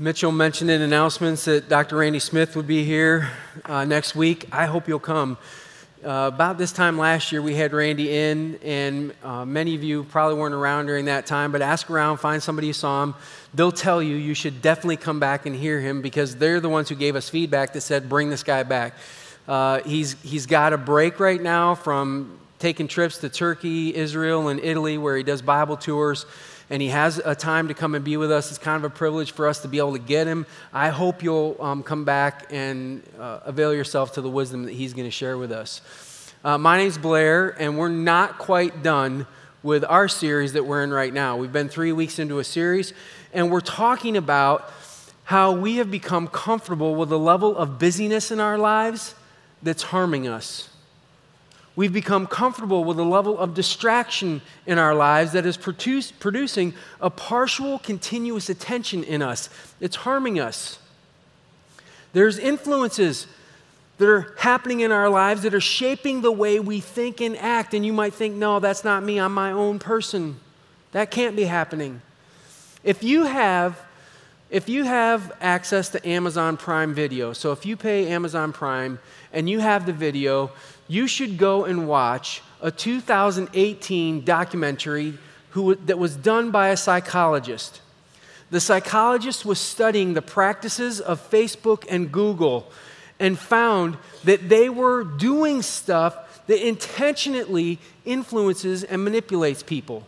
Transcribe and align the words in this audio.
Mitchell 0.00 0.30
mentioned 0.30 0.70
in 0.70 0.80
announcements 0.80 1.46
that 1.46 1.68
Dr. 1.68 1.96
Randy 1.96 2.20
Smith 2.20 2.54
would 2.54 2.68
be 2.68 2.84
here 2.84 3.30
uh, 3.64 3.84
next 3.84 4.14
week. 4.14 4.46
I 4.52 4.66
hope 4.66 4.86
you'll 4.86 5.00
come. 5.00 5.36
Uh, 6.04 6.30
about 6.32 6.56
this 6.56 6.70
time 6.70 6.96
last 6.96 7.32
year, 7.32 7.42
we 7.42 7.56
had 7.56 7.72
Randy 7.72 8.14
in, 8.14 8.60
and 8.62 9.12
uh, 9.24 9.44
many 9.44 9.74
of 9.74 9.82
you 9.82 10.04
probably 10.04 10.38
weren't 10.38 10.54
around 10.54 10.86
during 10.86 11.06
that 11.06 11.26
time, 11.26 11.50
but 11.50 11.62
ask 11.62 11.90
around, 11.90 12.18
find 12.18 12.40
somebody 12.40 12.68
who 12.68 12.74
saw 12.74 13.02
him. 13.02 13.16
They'll 13.54 13.72
tell 13.72 14.00
you 14.00 14.14
you 14.14 14.34
should 14.34 14.62
definitely 14.62 14.98
come 14.98 15.18
back 15.18 15.46
and 15.46 15.56
hear 15.56 15.80
him 15.80 16.00
because 16.00 16.36
they're 16.36 16.60
the 16.60 16.68
ones 16.68 16.88
who 16.88 16.94
gave 16.94 17.16
us 17.16 17.28
feedback 17.28 17.72
that 17.72 17.80
said, 17.80 18.08
bring 18.08 18.30
this 18.30 18.44
guy 18.44 18.62
back. 18.62 18.94
Uh, 19.48 19.80
he's, 19.82 20.12
he's 20.22 20.46
got 20.46 20.72
a 20.72 20.78
break 20.78 21.18
right 21.18 21.42
now 21.42 21.74
from 21.74 22.38
taking 22.60 22.86
trips 22.86 23.18
to 23.18 23.28
Turkey, 23.28 23.96
Israel, 23.96 24.46
and 24.46 24.60
Italy 24.60 24.96
where 24.96 25.16
he 25.16 25.24
does 25.24 25.42
Bible 25.42 25.76
tours 25.76 26.24
and 26.70 26.82
he 26.82 26.88
has 26.88 27.18
a 27.18 27.34
time 27.34 27.68
to 27.68 27.74
come 27.74 27.94
and 27.94 28.04
be 28.04 28.16
with 28.16 28.30
us. 28.30 28.50
It's 28.50 28.58
kind 28.58 28.76
of 28.84 28.90
a 28.90 28.94
privilege 28.94 29.32
for 29.32 29.48
us 29.48 29.60
to 29.62 29.68
be 29.68 29.78
able 29.78 29.92
to 29.92 29.98
get 29.98 30.26
him. 30.26 30.46
I 30.72 30.88
hope 30.88 31.22
you'll 31.22 31.56
um, 31.60 31.82
come 31.82 32.04
back 32.04 32.46
and 32.50 33.02
uh, 33.18 33.40
avail 33.44 33.72
yourself 33.72 34.12
to 34.14 34.20
the 34.20 34.30
wisdom 34.30 34.64
that 34.64 34.72
he's 34.72 34.92
going 34.92 35.06
to 35.06 35.10
share 35.10 35.38
with 35.38 35.52
us. 35.52 35.80
Uh, 36.44 36.58
my 36.58 36.76
name's 36.76 36.98
Blair, 36.98 37.56
and 37.58 37.78
we're 37.78 37.88
not 37.88 38.38
quite 38.38 38.82
done 38.82 39.26
with 39.62 39.84
our 39.84 40.08
series 40.08 40.52
that 40.52 40.64
we're 40.64 40.84
in 40.84 40.90
right 40.90 41.12
now. 41.12 41.36
We've 41.36 41.52
been 41.52 41.68
three 41.68 41.92
weeks 41.92 42.18
into 42.18 42.38
a 42.38 42.44
series, 42.44 42.92
and 43.32 43.50
we're 43.50 43.60
talking 43.60 44.16
about 44.16 44.70
how 45.24 45.52
we 45.52 45.76
have 45.76 45.90
become 45.90 46.28
comfortable 46.28 46.94
with 46.94 47.08
the 47.08 47.18
level 47.18 47.56
of 47.56 47.78
busyness 47.78 48.30
in 48.30 48.40
our 48.40 48.56
lives 48.56 49.14
that's 49.62 49.82
harming 49.82 50.28
us. 50.28 50.68
We've 51.78 51.92
become 51.92 52.26
comfortable 52.26 52.82
with 52.82 52.98
a 52.98 53.04
level 53.04 53.38
of 53.38 53.54
distraction 53.54 54.42
in 54.66 54.80
our 54.80 54.96
lives 54.96 55.30
that 55.30 55.46
is 55.46 55.56
produce, 55.56 56.10
producing 56.10 56.74
a 57.00 57.08
partial, 57.08 57.78
continuous 57.78 58.48
attention 58.48 59.04
in 59.04 59.22
us. 59.22 59.48
It's 59.78 59.94
harming 59.94 60.40
us. 60.40 60.80
There's 62.14 62.36
influences 62.36 63.28
that 63.98 64.08
are 64.08 64.34
happening 64.38 64.80
in 64.80 64.90
our 64.90 65.08
lives 65.08 65.42
that 65.42 65.54
are 65.54 65.60
shaping 65.60 66.20
the 66.20 66.32
way 66.32 66.58
we 66.58 66.80
think 66.80 67.20
and 67.20 67.36
act. 67.36 67.74
And 67.74 67.86
you 67.86 67.92
might 67.92 68.12
think, 68.12 68.34
no, 68.34 68.58
that's 68.58 68.82
not 68.82 69.04
me. 69.04 69.20
I'm 69.20 69.32
my 69.32 69.52
own 69.52 69.78
person. 69.78 70.40
That 70.90 71.12
can't 71.12 71.36
be 71.36 71.44
happening. 71.44 72.02
If 72.82 73.04
you 73.04 73.22
have 73.22 73.80
if 74.50 74.66
you 74.66 74.84
have 74.84 75.30
access 75.42 75.90
to 75.90 76.08
Amazon 76.08 76.56
Prime 76.56 76.94
Video, 76.94 77.34
so 77.34 77.52
if 77.52 77.66
you 77.66 77.76
pay 77.76 78.08
Amazon 78.08 78.50
Prime 78.50 78.98
and 79.30 79.48
you 79.48 79.60
have 79.60 79.84
the 79.84 79.92
video, 79.92 80.50
you 80.88 81.06
should 81.06 81.36
go 81.36 81.64
and 81.64 81.86
watch 81.86 82.42
a 82.60 82.70
2018 82.70 84.24
documentary 84.24 85.18
who, 85.50 85.74
that 85.74 85.98
was 85.98 86.16
done 86.16 86.50
by 86.50 86.68
a 86.68 86.76
psychologist. 86.76 87.80
The 88.50 88.60
psychologist 88.60 89.44
was 89.44 89.58
studying 89.58 90.14
the 90.14 90.22
practices 90.22 91.00
of 91.00 91.30
Facebook 91.30 91.84
and 91.88 92.10
Google 92.10 92.70
and 93.20 93.38
found 93.38 93.98
that 94.24 94.48
they 94.48 94.68
were 94.68 95.04
doing 95.04 95.62
stuff 95.62 96.46
that 96.46 96.66
intentionally 96.66 97.78
influences 98.04 98.84
and 98.84 99.04
manipulates 99.04 99.62
people. 99.62 100.06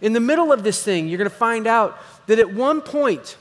In 0.00 0.12
the 0.12 0.20
middle 0.20 0.52
of 0.52 0.64
this 0.64 0.82
thing, 0.82 1.08
you're 1.08 1.18
going 1.18 1.30
to 1.30 1.36
find 1.36 1.66
out 1.66 1.98
that 2.26 2.38
at 2.38 2.52
one 2.52 2.80
point, 2.80 3.36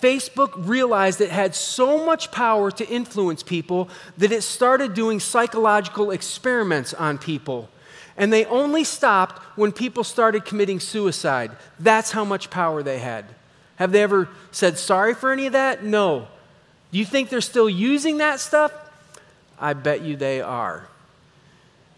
Facebook 0.00 0.52
realized 0.56 1.20
it 1.20 1.30
had 1.30 1.54
so 1.54 2.04
much 2.04 2.30
power 2.30 2.70
to 2.70 2.88
influence 2.88 3.42
people 3.42 3.88
that 4.18 4.32
it 4.32 4.42
started 4.42 4.94
doing 4.94 5.20
psychological 5.20 6.10
experiments 6.10 6.94
on 6.94 7.18
people. 7.18 7.68
And 8.16 8.32
they 8.32 8.44
only 8.46 8.84
stopped 8.84 9.40
when 9.56 9.72
people 9.72 10.04
started 10.04 10.44
committing 10.44 10.80
suicide. 10.80 11.50
That's 11.78 12.10
how 12.10 12.24
much 12.24 12.50
power 12.50 12.82
they 12.82 12.98
had. 12.98 13.24
Have 13.76 13.92
they 13.92 14.02
ever 14.02 14.28
said 14.50 14.78
sorry 14.78 15.14
for 15.14 15.32
any 15.32 15.46
of 15.46 15.52
that? 15.54 15.84
No. 15.84 16.28
Do 16.92 16.98
you 16.98 17.04
think 17.04 17.30
they're 17.30 17.40
still 17.40 17.70
using 17.70 18.18
that 18.18 18.40
stuff? 18.40 18.72
I 19.58 19.72
bet 19.72 20.02
you 20.02 20.16
they 20.16 20.40
are. 20.40 20.86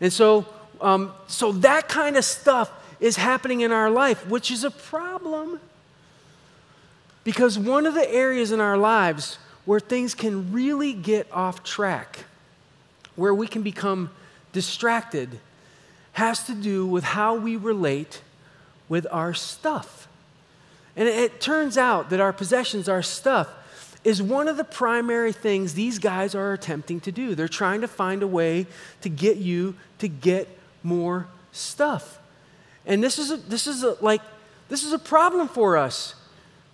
And 0.00 0.12
so, 0.12 0.46
um, 0.80 1.12
so 1.26 1.52
that 1.52 1.88
kind 1.88 2.16
of 2.16 2.24
stuff 2.24 2.70
is 3.00 3.16
happening 3.16 3.62
in 3.62 3.72
our 3.72 3.90
life, 3.90 4.26
which 4.28 4.50
is 4.50 4.64
a 4.64 4.70
problem. 4.70 5.60
Because 7.24 7.58
one 7.58 7.86
of 7.86 7.94
the 7.94 8.10
areas 8.12 8.52
in 8.52 8.60
our 8.60 8.76
lives 8.76 9.38
where 9.64 9.80
things 9.80 10.14
can 10.14 10.52
really 10.52 10.92
get 10.92 11.30
off 11.32 11.62
track, 11.62 12.24
where 13.14 13.34
we 13.34 13.46
can 13.46 13.62
become 13.62 14.10
distracted, 14.52 15.38
has 16.12 16.44
to 16.46 16.54
do 16.54 16.86
with 16.86 17.04
how 17.04 17.34
we 17.34 17.56
relate 17.56 18.22
with 18.88 19.06
our 19.10 19.32
stuff. 19.32 20.08
And 20.96 21.08
it, 21.08 21.40
turns 21.40 21.78
out 21.78 22.10
that 22.10 22.20
our 22.20 22.32
possessions, 22.32 22.88
our 22.88 23.02
stuff, 23.02 23.48
is 24.04 24.20
one 24.20 24.48
of 24.48 24.56
the 24.56 24.64
primary 24.64 25.32
things 25.32 25.74
these 25.74 25.98
guys 25.98 26.34
are 26.34 26.52
attempting 26.52 27.00
to 27.00 27.12
do. 27.12 27.34
They're 27.34 27.48
trying 27.48 27.80
to 27.82 27.88
find 27.88 28.22
a 28.22 28.26
way 28.26 28.66
to 29.00 29.08
get 29.08 29.36
you 29.36 29.76
to 30.00 30.08
get 30.08 30.48
more 30.82 31.28
stuff. 31.52 32.18
And 32.84 33.02
this 33.02 33.18
is 33.18 33.30
a, 33.30 33.36
this 33.36 33.68
is 33.68 33.84
a, 33.84 33.96
like 34.00 34.20
this 34.68 34.82
is 34.82 34.92
a 34.92 34.98
problem 34.98 35.46
for 35.46 35.76
us 35.76 36.16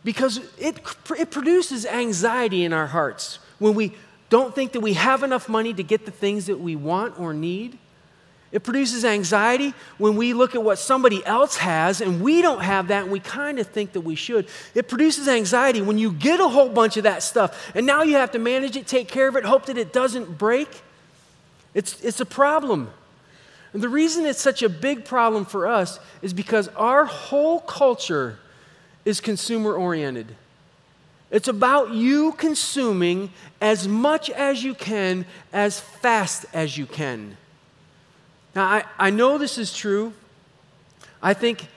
because 0.05 0.41
it, 0.59 0.79
it 1.19 1.31
produces 1.31 1.85
anxiety 1.87 2.65
in 2.65 2.73
our 2.73 2.87
hearts 2.87 3.39
when 3.59 3.75
we 3.75 3.95
don't 4.31 4.55
think 4.55 4.73
that 4.73 4.81
we 4.81 4.95
have 4.95 5.23
enough 5.23 5.49
money 5.49 5.73
to 5.75 5.83
get 5.83 6.05
the 6.05 6.11
things 6.11 6.47
that 6.47 6.61
we 6.61 6.77
want 6.77 7.19
or 7.19 7.33
need. 7.33 7.79
It 8.51 8.63
produces 8.63 9.05
anxiety 9.05 9.75
when 9.99 10.17
we 10.17 10.33
look 10.33 10.55
at 10.55 10.63
what 10.63 10.79
somebody 10.79 11.25
else 11.27 11.59
has 11.59 12.01
and 12.01 12.23
we 12.23 12.41
don't 12.41 12.63
have 12.63 12.89
that 12.89 13.03
and 13.05 13.13
we 13.13 13.21
kind 13.21 13.59
of 13.59 13.67
think 13.67 13.93
that 13.93 14.01
we 14.01 14.15
should. 14.15 14.49
It 14.75 14.89
produces 14.89 15.29
anxiety 15.29 15.83
when 15.83 15.99
you 15.99 16.13
get 16.13 16.41
a 16.41 16.49
whole 16.49 16.71
bunch 16.71 16.97
of 16.97 17.03
that 17.03 17.23
stuff 17.23 17.71
and 17.75 17.87
now 17.87 18.03
you 18.03 18.15
have 18.15 18.31
to 18.33 18.39
manage 18.39 18.77
it, 18.77 18.87
take 18.87 19.09
care 19.09 19.29
of 19.29 19.37
it, 19.37 19.45
hope 19.45 19.67
that 19.67 19.77
it 19.77 19.93
doesn't 19.93 20.39
break. 20.39 20.69
It's, 21.75 22.01
it's 22.01 22.21
a 22.21 22.27
problem. 22.27 22.91
And 23.75 23.83
the 23.83 23.89
reason 23.91 24.25
it's 24.25 24.41
such 24.41 24.63
a 24.63 24.69
big 24.71 25.05
problem 25.05 25.45
for 25.45 25.67
us 25.67 26.01
is 26.23 26.33
because 26.33 26.69
our 26.69 27.05
whole 27.05 27.61
culture 27.61 28.39
is 29.09 29.23
consumer 29.23 29.75
oriented. 29.75 30.37
It's 31.31 31.49
about 31.49 31.93
you 31.93 32.33
consuming 32.33 33.31
as 33.59 33.89
much 33.89 34.29
as 34.29 34.63
you 34.63 34.75
can, 34.75 35.25
as 35.51 35.81
fast 35.81 36.45
as 36.53 36.77
you 36.77 36.85
can. 36.85 37.39
Now, 38.55 38.65
I, 38.65 38.85
I 38.99 39.09
know 39.09 39.39
this 39.39 39.57
is 39.57 39.75
true. 39.75 40.13
I 41.23 41.33
think 41.33 41.69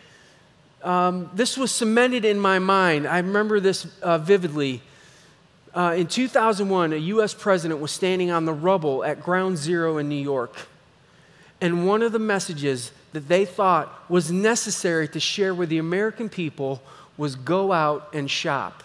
um, 0.83 1.29
this 1.33 1.57
was 1.57 1.71
cemented 1.71 2.25
in 2.25 2.37
my 2.37 2.59
mind. 2.59 3.07
I 3.07 3.19
remember 3.19 3.61
this 3.61 3.87
uh, 4.01 4.17
vividly. 4.17 4.81
Uh, 5.73 5.95
in 5.97 6.07
2001, 6.07 6.91
a 6.91 6.97
US 6.97 7.33
president 7.33 7.79
was 7.79 7.91
standing 7.91 8.29
on 8.29 8.43
the 8.43 8.53
rubble 8.53 9.05
at 9.05 9.23
Ground 9.23 9.57
Zero 9.57 9.99
in 9.99 10.09
New 10.09 10.21
York. 10.21 10.67
And 11.61 11.87
one 11.87 12.01
of 12.01 12.11
the 12.11 12.19
messages 12.19 12.91
that 13.13 13.29
they 13.29 13.45
thought 13.45 14.09
was 14.09 14.31
necessary 14.31 15.07
to 15.09 15.19
share 15.21 15.55
with 15.55 15.69
the 15.69 15.77
American 15.77 16.27
people 16.27 16.81
was 17.21 17.35
go 17.35 17.71
out 17.71 18.09
and 18.15 18.31
shop. 18.31 18.83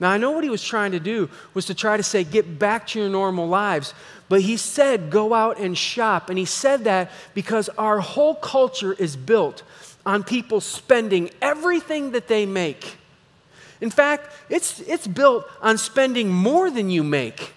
Now, 0.00 0.10
I 0.10 0.18
know 0.18 0.32
what 0.32 0.42
he 0.42 0.50
was 0.50 0.64
trying 0.64 0.90
to 0.90 0.98
do 0.98 1.30
was 1.54 1.66
to 1.66 1.74
try 1.74 1.96
to 1.96 2.02
say, 2.02 2.24
get 2.24 2.58
back 2.58 2.88
to 2.88 2.98
your 2.98 3.08
normal 3.08 3.46
lives. 3.46 3.94
But 4.28 4.40
he 4.40 4.56
said, 4.56 5.08
go 5.08 5.32
out 5.34 5.56
and 5.60 5.78
shop. 5.78 6.30
And 6.30 6.36
he 6.36 6.44
said 6.44 6.82
that 6.82 7.12
because 7.34 7.68
our 7.78 8.00
whole 8.00 8.34
culture 8.34 8.92
is 8.92 9.14
built 9.14 9.62
on 10.04 10.24
people 10.24 10.60
spending 10.60 11.30
everything 11.40 12.10
that 12.10 12.26
they 12.26 12.44
make. 12.44 12.96
In 13.80 13.90
fact, 13.90 14.32
it's, 14.50 14.80
it's 14.80 15.06
built 15.06 15.46
on 15.62 15.78
spending 15.78 16.30
more 16.30 16.72
than 16.72 16.90
you 16.90 17.04
make. 17.04 17.52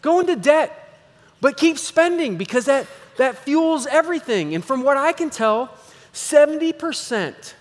Go 0.00 0.20
into 0.20 0.34
debt, 0.34 0.98
but 1.42 1.58
keep 1.58 1.76
spending 1.76 2.38
because 2.38 2.64
that, 2.64 2.86
that 3.18 3.36
fuels 3.36 3.86
everything. 3.86 4.54
And 4.54 4.64
from 4.64 4.82
what 4.82 4.96
I 4.96 5.12
can 5.12 5.28
tell, 5.28 5.74
70% 6.14 7.52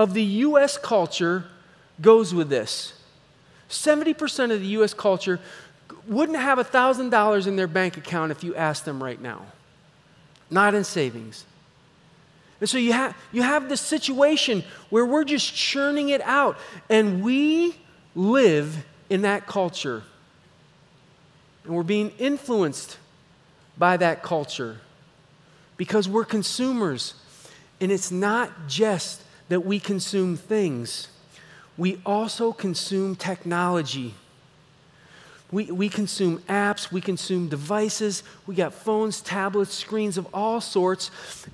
of 0.00 0.14
the 0.14 0.22
US 0.22 0.78
culture 0.78 1.44
goes 2.00 2.32
with 2.32 2.48
this. 2.48 2.94
70% 3.68 4.50
of 4.50 4.60
the 4.60 4.66
US 4.78 4.94
culture 4.94 5.38
wouldn't 6.06 6.38
have 6.38 6.58
$1,000 6.58 7.46
in 7.46 7.56
their 7.56 7.66
bank 7.66 7.98
account 7.98 8.32
if 8.32 8.42
you 8.42 8.54
asked 8.54 8.86
them 8.86 9.04
right 9.04 9.20
now, 9.20 9.42
not 10.50 10.74
in 10.74 10.84
savings. 10.84 11.44
And 12.60 12.68
so 12.68 12.78
you, 12.78 12.94
have 12.94 13.14
you 13.30 13.42
have 13.42 13.68
this 13.68 13.82
situation 13.82 14.64
where 14.88 15.04
we're 15.04 15.24
just 15.24 15.54
churning 15.54 16.08
it 16.08 16.22
out, 16.22 16.56
and 16.88 17.22
we 17.22 17.76
live 18.14 18.82
in 19.10 19.20
that 19.22 19.46
culture. 19.46 20.02
And 21.64 21.74
we're 21.74 21.82
being 21.82 22.10
influenced 22.18 22.96
by 23.76 23.98
that 23.98 24.22
culture 24.22 24.78
because 25.76 26.08
we're 26.08 26.24
consumers. 26.24 27.12
And 27.82 27.92
it's 27.92 28.10
not 28.10 28.66
just 28.66 29.22
that 29.50 29.66
we 29.66 29.80
consume 29.80 30.36
things, 30.36 31.08
we 31.76 32.00
also 32.06 32.52
consume 32.52 33.16
technology. 33.16 34.14
We, 35.50 35.64
we 35.64 35.88
consume 35.88 36.38
apps, 36.48 36.92
we 36.92 37.00
consume 37.00 37.48
devices, 37.48 38.22
we 38.46 38.54
got 38.54 38.72
phones, 38.72 39.20
tablets, 39.20 39.74
screens 39.74 40.16
of 40.16 40.28
all 40.32 40.60
sorts, 40.60 41.10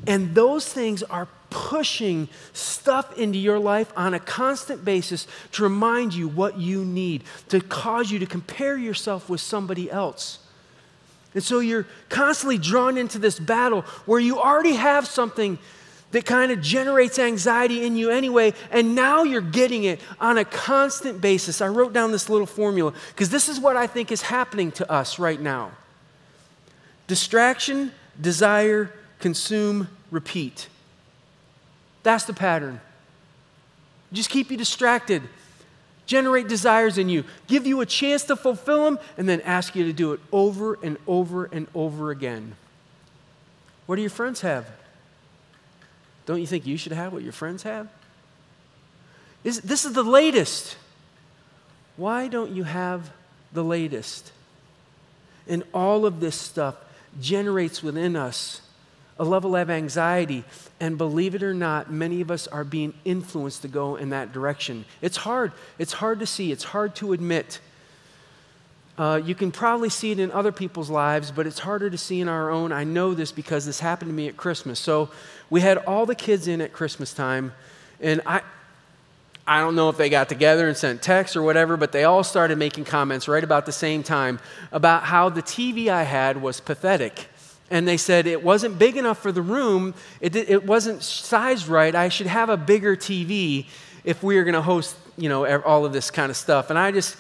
and 0.07 0.35
those 0.35 0.71
things 0.71 1.03
are 1.05 1.27
pushing 1.49 2.29
stuff 2.53 3.17
into 3.17 3.39
your 3.39 3.59
life 3.59 3.91
on 3.97 4.13
a 4.13 4.21
constant 4.21 4.85
basis 4.85 5.27
to 5.53 5.63
remind 5.63 6.13
you 6.13 6.29
what 6.29 6.59
you 6.59 6.85
need, 6.85 7.25
to 7.49 7.61
cause 7.63 8.11
you 8.11 8.19
to 8.19 8.27
compare 8.27 8.77
yourself 8.77 9.31
with 9.31 9.41
somebody 9.41 9.91
else. 9.91 10.41
And 11.33 11.43
so 11.43 11.61
you're 11.61 11.87
constantly 12.11 12.59
drawn 12.59 12.99
into 12.99 13.19
this 13.19 13.39
battle 13.39 13.83
where 14.05 14.21
you 14.21 14.39
already 14.39 14.75
have 14.75 15.07
something 15.07 15.59
that 16.13 16.25
kind 16.25 16.53
of 16.53 16.61
generates 16.61 17.19
anxiety 17.19 17.85
in 17.85 17.97
you 17.97 18.11
anyway, 18.11 18.55
and 18.71 18.95
now 18.95 19.23
you're 19.23 19.41
getting 19.41 19.85
it 19.85 20.01
on 20.21 20.39
a 20.39 20.45
constant 20.45 21.21
basis. 21.21 21.61
I 21.61 21.69
wrote 21.69 21.93
down 21.93 22.13
this 22.13 22.29
little 22.29 22.47
formula 22.47 22.93
because 23.09 23.31
this 23.31 23.49
is 23.49 23.59
what 23.59 23.77
I 23.77 23.87
think 23.87 24.13
is 24.13 24.23
happening 24.23 24.71
to 24.73 24.91
us 24.91 25.19
right 25.19 25.41
now 25.41 25.73
distraction, 27.07 27.93
desire, 28.21 28.93
consume, 29.21 29.89
repeat. 30.11 30.69
That's 32.03 32.25
the 32.25 32.35
pattern. 32.35 32.81
Just 34.13 34.31
keep 34.31 34.51
you 34.51 34.57
distracted, 34.57 35.23
generate 36.07 36.49
desires 36.49 36.99
in 36.99 37.09
you, 37.09 37.25
give 37.49 37.67
you 37.67 37.81
a 37.81 37.87
chance 37.87 38.25
to 38.25 38.37
fulfill 38.37 38.85
them, 38.85 38.99
and 39.17 39.29
then 39.29 39.41
ask 39.43 39.75
you 39.75 39.85
to 39.85 39.93
do 39.93 40.13
it 40.13 40.21
over 40.33 40.79
and 40.83 40.97
over 41.07 41.47
and 41.47 41.67
over 41.75 42.11
again. 42.11 42.55
What 43.87 43.97
do 43.97 44.03
your 44.03 44.11
friends 44.11 44.41
have? 44.41 44.67
Don't 46.27 46.41
you 46.41 46.47
think 46.47 46.67
you 46.67 46.77
should 46.77 46.93
have 46.93 47.13
what 47.13 47.23
your 47.23 47.33
friends 47.33 47.63
have? 47.63 47.89
This, 49.43 49.61
this 49.61 49.85
is 49.85 49.93
the 49.93 50.03
latest. 50.03 50.77
Why 51.97 52.29
don't 52.29 52.51
you 52.51 52.65
have 52.65 53.11
the 53.53 53.65
latest? 53.65 54.33
And 55.49 55.63
all 55.73 56.05
of 56.05 56.21
this 56.21 56.35
stuff 56.35 56.75
generates 57.21 57.83
within 57.83 58.17
us 58.17 58.61
a 59.19 59.25
level 59.25 59.57
of 59.57 59.71
anxiety. 59.71 60.45
And 60.81 60.99
believe 60.99 61.35
it 61.35 61.43
or 61.43 61.55
not, 61.55 61.91
many 61.91 62.21
of 62.21 62.31
us 62.31 62.47
are 62.49 62.65
being 62.65 62.93
influenced 63.05 63.63
to 63.63 63.69
go 63.69 63.97
in 63.97 64.11
that 64.11 64.33
direction. 64.33 64.85
It's 65.01 65.17
hard. 65.17 65.53
It's 65.79 65.95
hard 65.95 66.19
to 66.21 66.27
see, 66.27 66.53
it's 66.53 66.65
hard 66.65 66.95
to 66.97 67.13
admit. 67.13 67.61
Uh, 68.99 69.21
you 69.23 69.35
can 69.35 69.53
probably 69.53 69.91
see 69.91 70.11
it 70.11 70.19
in 70.19 70.31
other 70.33 70.53
people's 70.53 70.89
lives, 70.89 71.31
but 71.31 71.47
it's 71.47 71.59
harder 71.59 71.91
to 71.91 71.99
see 71.99 72.21
in 72.21 72.29
our 72.29 72.51
own. 72.51 72.73
I 72.73 72.85
know 72.85 73.13
this 73.13 73.31
because 73.31 73.67
this 73.67 73.81
happened 73.81 74.11
to 74.11 74.15
me 74.15 74.27
at 74.27 74.37
Christmas. 74.37 74.79
So 74.79 75.11
we 75.51 75.61
had 75.61 75.77
all 75.79 76.07
the 76.07 76.15
kids 76.15 76.49
in 76.49 76.63
at 76.63 76.73
Christmas 76.73 77.13
time, 77.13 77.53
and 78.01 78.23
I, 78.25 78.41
I 79.47 79.61
don't 79.61 79.77
know 79.77 79.91
if 79.91 79.99
they 79.99 80.09
got 80.09 80.29
together 80.29 80.67
and 80.67 80.77
sent 80.77 81.03
texts 81.03 81.37
or 81.37 81.43
whatever, 81.43 81.77
but 81.77 81.93
they 81.93 82.05
all 82.05 82.25
started 82.25 82.57
making 82.57 82.85
comments 82.85 83.29
right 83.29 83.45
about 83.45 83.67
the 83.67 83.73
same 83.73 84.03
time 84.03 84.41
about 84.73 85.05
how 85.05 85.29
the 85.29 85.43
TV 85.43 85.89
I 85.89 86.03
had 86.03 86.41
was 86.41 86.59
pathetic. 86.61 87.29
And 87.71 87.87
they 87.87 87.97
said 87.97 88.27
it 88.27 88.43
wasn't 88.43 88.79
big 88.79 88.97
enough 88.97 89.19
for 89.19 89.31
the 89.31 89.43
room, 89.43 89.95
it, 90.21 90.35
it 90.37 90.65
wasn't 90.65 91.03
sized 91.03 91.69
right. 91.69 91.95
I 91.95 92.09
should 92.09 92.29
have 92.29 92.49
a 92.49 92.57
bigger 92.57 92.97
TV 92.97 93.67
if 94.05 94.23
we 94.23 94.37
were 94.37 94.45
going 94.45 94.55
to 94.55 94.63
host, 94.63 94.97
you 95.19 95.29
know, 95.29 95.61
all 95.63 95.85
of 95.85 95.93
this 95.93 96.11
kind 96.11 96.31
of 96.31 96.37
stuff. 96.37 96.71
And 96.71 96.79
I 96.79 96.93
just, 96.93 97.17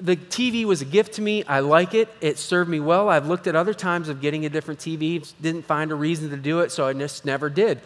the 0.00 0.16
TV 0.16 0.64
was 0.64 0.82
a 0.82 0.84
gift 0.84 1.14
to 1.14 1.22
me. 1.22 1.44
I 1.44 1.60
like 1.60 1.94
it. 1.94 2.08
It 2.20 2.38
served 2.38 2.68
me 2.68 2.80
well. 2.80 3.08
I've 3.08 3.26
looked 3.26 3.46
at 3.46 3.54
other 3.54 3.74
times 3.74 4.08
of 4.08 4.20
getting 4.20 4.44
a 4.44 4.48
different 4.48 4.80
TV, 4.80 5.32
didn't 5.40 5.66
find 5.66 5.90
a 5.90 5.94
reason 5.94 6.30
to 6.30 6.36
do 6.36 6.60
it, 6.60 6.72
so 6.72 6.86
I 6.86 6.92
just 6.92 7.24
never 7.24 7.48
did. 7.48 7.80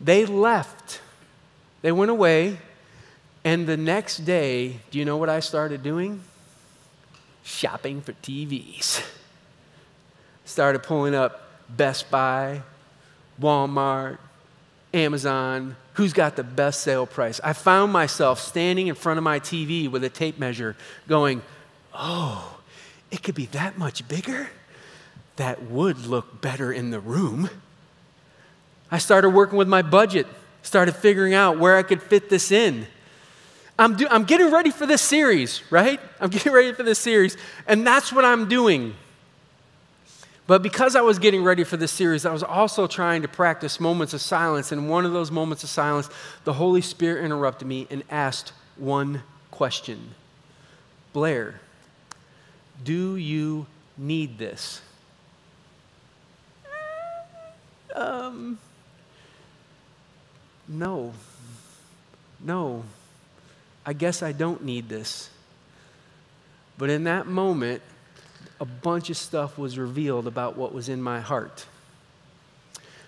They 0.00 0.26
left. 0.26 1.00
They 1.82 1.92
went 1.92 2.10
away. 2.10 2.58
And 3.44 3.66
the 3.66 3.76
next 3.76 4.18
day, 4.18 4.80
do 4.90 4.98
you 4.98 5.04
know 5.04 5.16
what 5.16 5.28
I 5.28 5.40
started 5.40 5.82
doing? 5.82 6.22
Shopping 7.42 8.02
for 8.02 8.12
TVs 8.12 9.02
started 10.50 10.82
pulling 10.82 11.14
up 11.14 11.42
Best 11.68 12.10
Buy, 12.10 12.62
Walmart, 13.40 14.18
Amazon, 14.92 15.76
who's 15.94 16.12
got 16.12 16.36
the 16.36 16.44
best 16.44 16.80
sale 16.80 17.06
price. 17.06 17.40
I 17.44 17.52
found 17.52 17.92
myself 17.92 18.40
standing 18.40 18.88
in 18.88 18.94
front 18.94 19.18
of 19.18 19.24
my 19.24 19.38
TV 19.38 19.88
with 19.90 20.02
a 20.04 20.08
tape 20.08 20.38
measure 20.38 20.76
going, 21.08 21.42
oh, 21.94 22.58
it 23.10 23.22
could 23.22 23.34
be 23.34 23.46
that 23.46 23.78
much 23.78 24.06
bigger? 24.08 24.50
That 25.36 25.62
would 25.64 26.06
look 26.06 26.40
better 26.40 26.72
in 26.72 26.90
the 26.90 27.00
room. 27.00 27.50
I 28.90 28.98
started 28.98 29.30
working 29.30 29.56
with 29.56 29.68
my 29.68 29.82
budget, 29.82 30.26
started 30.62 30.96
figuring 30.96 31.34
out 31.34 31.58
where 31.58 31.76
I 31.76 31.82
could 31.82 32.02
fit 32.02 32.28
this 32.28 32.50
in. 32.50 32.86
I'm, 33.78 33.96
do, 33.96 34.06
I'm 34.10 34.24
getting 34.24 34.50
ready 34.50 34.70
for 34.70 34.84
this 34.84 35.00
series, 35.00 35.62
right? 35.70 36.00
I'm 36.20 36.28
getting 36.30 36.52
ready 36.52 36.72
for 36.72 36.82
this 36.82 36.98
series, 36.98 37.36
and 37.66 37.86
that's 37.86 38.12
what 38.12 38.24
I'm 38.24 38.48
doing. 38.48 38.94
But 40.50 40.62
because 40.62 40.96
I 40.96 41.00
was 41.02 41.20
getting 41.20 41.44
ready 41.44 41.62
for 41.62 41.76
this 41.76 41.92
series, 41.92 42.26
I 42.26 42.32
was 42.32 42.42
also 42.42 42.88
trying 42.88 43.22
to 43.22 43.28
practice 43.28 43.78
moments 43.78 44.14
of 44.14 44.20
silence. 44.20 44.72
And 44.72 44.90
one 44.90 45.06
of 45.06 45.12
those 45.12 45.30
moments 45.30 45.62
of 45.62 45.70
silence, 45.70 46.10
the 46.42 46.54
Holy 46.54 46.80
Spirit 46.80 47.24
interrupted 47.24 47.68
me 47.68 47.86
and 47.88 48.02
asked 48.10 48.52
one 48.76 49.22
question 49.52 50.16
Blair, 51.12 51.60
do 52.82 53.14
you 53.14 53.66
need 53.96 54.38
this? 54.38 54.82
Um, 57.94 58.58
no. 60.66 61.12
No. 62.40 62.82
I 63.86 63.92
guess 63.92 64.20
I 64.20 64.32
don't 64.32 64.64
need 64.64 64.88
this. 64.88 65.30
But 66.76 66.90
in 66.90 67.04
that 67.04 67.28
moment, 67.28 67.82
a 68.60 68.64
bunch 68.64 69.08
of 69.08 69.16
stuff 69.16 69.56
was 69.56 69.78
revealed 69.78 70.26
about 70.26 70.56
what 70.56 70.74
was 70.74 70.88
in 70.88 71.02
my 71.02 71.20
heart. 71.20 71.66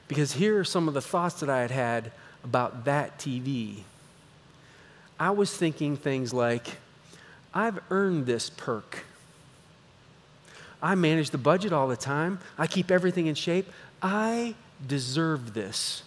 Because 0.09 0.33
here 0.33 0.59
are 0.59 0.65
some 0.65 0.89
of 0.89 0.95
the 0.95 1.03
thoughts 1.03 1.41
that 1.41 1.51
I 1.51 1.61
had 1.61 1.71
had 1.71 2.13
about 2.43 2.87
that 2.87 3.19
TV. 3.19 3.83
I 5.21 5.31
was 5.31 5.55
thinking 5.55 5.97
things 5.97 6.33
like, 6.33 6.67
I've 7.55 7.79
earned 7.91 8.27
this 8.27 8.51
perk. 8.51 9.05
I 10.83 10.95
manage 10.95 11.31
the 11.31 11.39
budget 11.39 11.73
all 11.73 11.87
the 11.87 11.97
time. 11.97 12.41
I 12.59 12.67
keep 12.67 12.91
everything 12.91 13.27
in 13.27 13.35
shape. 13.35 13.71
I 14.03 14.55
deserve 14.85 15.55
this. 15.55 16.03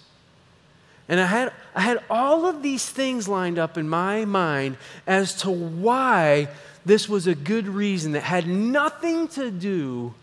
And 1.08 1.20
I 1.20 1.26
had, 1.28 1.54
I 1.76 1.82
had 1.82 2.04
all 2.10 2.46
of 2.46 2.64
these 2.64 2.90
things 2.90 3.28
lined 3.28 3.60
up 3.60 3.78
in 3.78 3.88
my 3.88 4.26
mind 4.26 4.78
as 5.06 5.36
to 5.42 5.52
why 5.52 6.50
this 6.86 7.10
was 7.10 7.28
a 7.28 7.36
good 7.36 7.68
reason 7.68 8.12
that 8.12 8.22
had 8.22 8.48
nothing 8.48 9.28
to 9.30 9.50
do 9.50 10.14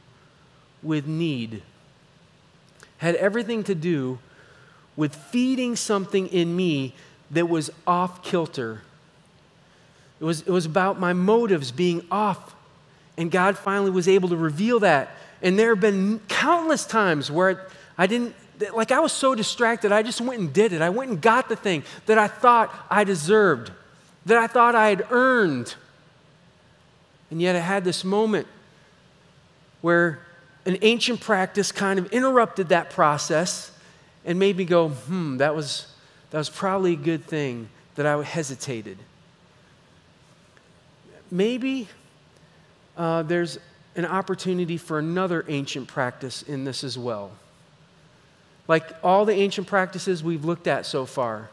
with 0.82 1.06
need, 1.06 1.62
had 2.98 3.16
everything 3.16 3.64
to 3.64 3.74
do 3.74 4.18
with 4.96 5.14
feeding 5.14 5.74
something 5.74 6.28
in 6.28 6.54
me 6.54 6.94
that 7.30 7.48
was 7.48 7.70
off 7.86 8.22
kilter. 8.22 8.82
It 10.20 10.24
was, 10.24 10.42
it 10.42 10.50
was 10.50 10.66
about 10.66 11.00
my 11.00 11.12
motives 11.12 11.72
being 11.72 12.06
off. 12.10 12.54
And 13.18 13.30
God 13.30 13.58
finally 13.58 13.90
was 13.90 14.06
able 14.08 14.28
to 14.28 14.36
reveal 14.36 14.80
that. 14.80 15.10
And 15.42 15.58
there 15.58 15.70
have 15.70 15.80
been 15.80 16.20
countless 16.28 16.86
times 16.86 17.30
where 17.30 17.66
I 17.98 18.06
didn't, 18.06 18.34
like, 18.74 18.92
I 18.92 19.00
was 19.00 19.12
so 19.12 19.34
distracted, 19.34 19.90
I 19.90 20.02
just 20.02 20.20
went 20.20 20.40
and 20.40 20.52
did 20.52 20.72
it. 20.72 20.80
I 20.80 20.90
went 20.90 21.10
and 21.10 21.20
got 21.20 21.48
the 21.48 21.56
thing 21.56 21.82
that 22.06 22.18
I 22.18 22.28
thought 22.28 22.72
I 22.88 23.04
deserved, 23.04 23.72
that 24.26 24.38
I 24.38 24.46
thought 24.46 24.74
I 24.74 24.88
had 24.90 25.06
earned. 25.10 25.74
And 27.32 27.40
yet 27.40 27.56
I 27.56 27.60
had 27.60 27.82
this 27.82 28.04
moment 28.04 28.46
where 29.80 30.20
an 30.66 30.76
ancient 30.82 31.22
practice 31.22 31.72
kind 31.72 31.98
of 31.98 32.12
interrupted 32.12 32.68
that 32.68 32.90
process 32.90 33.72
and 34.26 34.38
made 34.38 34.58
me 34.58 34.66
go, 34.66 34.90
hmm, 34.90 35.38
that 35.38 35.56
was, 35.56 35.86
that 36.30 36.36
was 36.36 36.50
probably 36.50 36.92
a 36.92 36.96
good 36.96 37.24
thing 37.24 37.70
that 37.94 38.04
I 38.04 38.22
hesitated. 38.22 38.98
Maybe 41.30 41.88
uh, 42.98 43.22
there's 43.22 43.58
an 43.96 44.04
opportunity 44.04 44.76
for 44.76 44.98
another 44.98 45.42
ancient 45.48 45.88
practice 45.88 46.42
in 46.42 46.64
this 46.64 46.84
as 46.84 46.98
well. 46.98 47.32
Like 48.68 48.84
all 49.02 49.24
the 49.24 49.32
ancient 49.32 49.66
practices 49.68 50.22
we've 50.22 50.44
looked 50.44 50.66
at 50.66 50.84
so 50.84 51.06
far, 51.06 51.48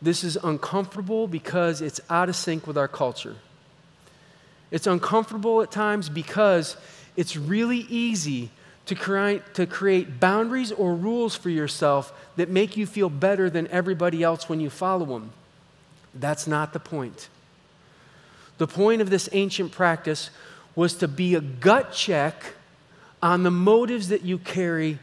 this 0.00 0.24
is 0.24 0.38
uncomfortable 0.42 1.28
because 1.28 1.82
it's 1.82 2.00
out 2.08 2.30
of 2.30 2.34
sync 2.34 2.66
with 2.66 2.78
our 2.78 2.88
culture. 2.88 3.36
It's 4.72 4.86
uncomfortable 4.86 5.60
at 5.60 5.70
times 5.70 6.08
because 6.08 6.76
it's 7.14 7.36
really 7.36 7.80
easy 7.90 8.50
to 8.86 8.94
create, 8.94 9.54
to 9.54 9.66
create 9.66 10.18
boundaries 10.18 10.72
or 10.72 10.94
rules 10.94 11.36
for 11.36 11.50
yourself 11.50 12.12
that 12.36 12.48
make 12.48 12.76
you 12.76 12.86
feel 12.86 13.10
better 13.10 13.50
than 13.50 13.68
everybody 13.68 14.22
else 14.22 14.48
when 14.48 14.58
you 14.58 14.70
follow 14.70 15.04
them. 15.04 15.30
That's 16.14 16.46
not 16.46 16.72
the 16.72 16.80
point. 16.80 17.28
The 18.56 18.66
point 18.66 19.02
of 19.02 19.10
this 19.10 19.28
ancient 19.32 19.72
practice 19.72 20.30
was 20.74 20.94
to 20.94 21.06
be 21.06 21.34
a 21.34 21.40
gut 21.40 21.92
check 21.92 22.54
on 23.22 23.42
the 23.42 23.50
motives 23.50 24.08
that 24.08 24.22
you 24.22 24.38
carry 24.38 24.98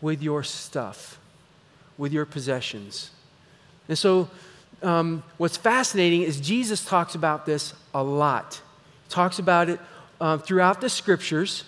with 0.00 0.22
your 0.22 0.42
stuff, 0.42 1.18
with 1.98 2.12
your 2.12 2.24
possessions. 2.24 3.10
And 3.86 3.98
so, 3.98 4.30
um, 4.82 5.22
what's 5.36 5.56
fascinating 5.56 6.22
is 6.22 6.40
Jesus 6.40 6.84
talks 6.84 7.14
about 7.14 7.46
this 7.46 7.74
a 7.94 8.02
lot 8.02 8.60
talks 9.08 9.38
about 9.38 9.68
it 9.68 9.80
uh, 10.20 10.38
throughout 10.38 10.80
the 10.80 10.88
scriptures. 10.88 11.64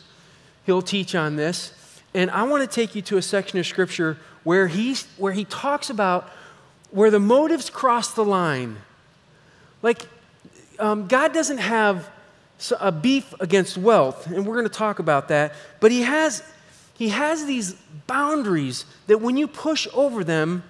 He'll 0.65 0.83
teach 0.83 1.15
on 1.15 1.37
this. 1.37 1.73
And 2.15 2.31
I 2.31 2.45
want 2.45 2.69
to 2.69 2.75
take 2.75 2.95
you 2.95 3.03
to 3.03 3.19
a 3.19 3.23
section 3.23 3.59
of 3.59 3.67
scripture 3.67 4.19
where, 4.43 4.69
he's, 4.69 5.07
where 5.19 5.33
he 5.33 5.45
talks 5.45 5.91
about 5.91 6.31
where 6.91 7.11
the 7.11 7.21
motives 7.21 7.69
cross 7.69 8.15
the 8.15 8.25
line. 8.25 8.77
Like, 9.83 10.07
um, 10.79 11.09
God 11.09 11.35
doesn't 11.35 11.59
have 11.59 12.09
a 12.81 12.91
beef 12.91 13.35
against 13.41 13.77
wealth, 13.77 14.27
and 14.27 14.47
we're 14.47 14.55
going 14.55 14.69
to 14.69 14.75
talk 14.75 14.99
about 14.99 15.29
that, 15.29 15.53
but 15.81 15.91
he 15.91 16.03
has, 16.03 16.43
he 16.95 17.11
has 17.11 17.45
these 17.45 17.75
boundaries 18.07 18.87
that 19.09 19.21
when 19.21 19.37
you 19.37 19.47
push 19.47 19.87
over 19.93 20.25
them, 20.25 20.63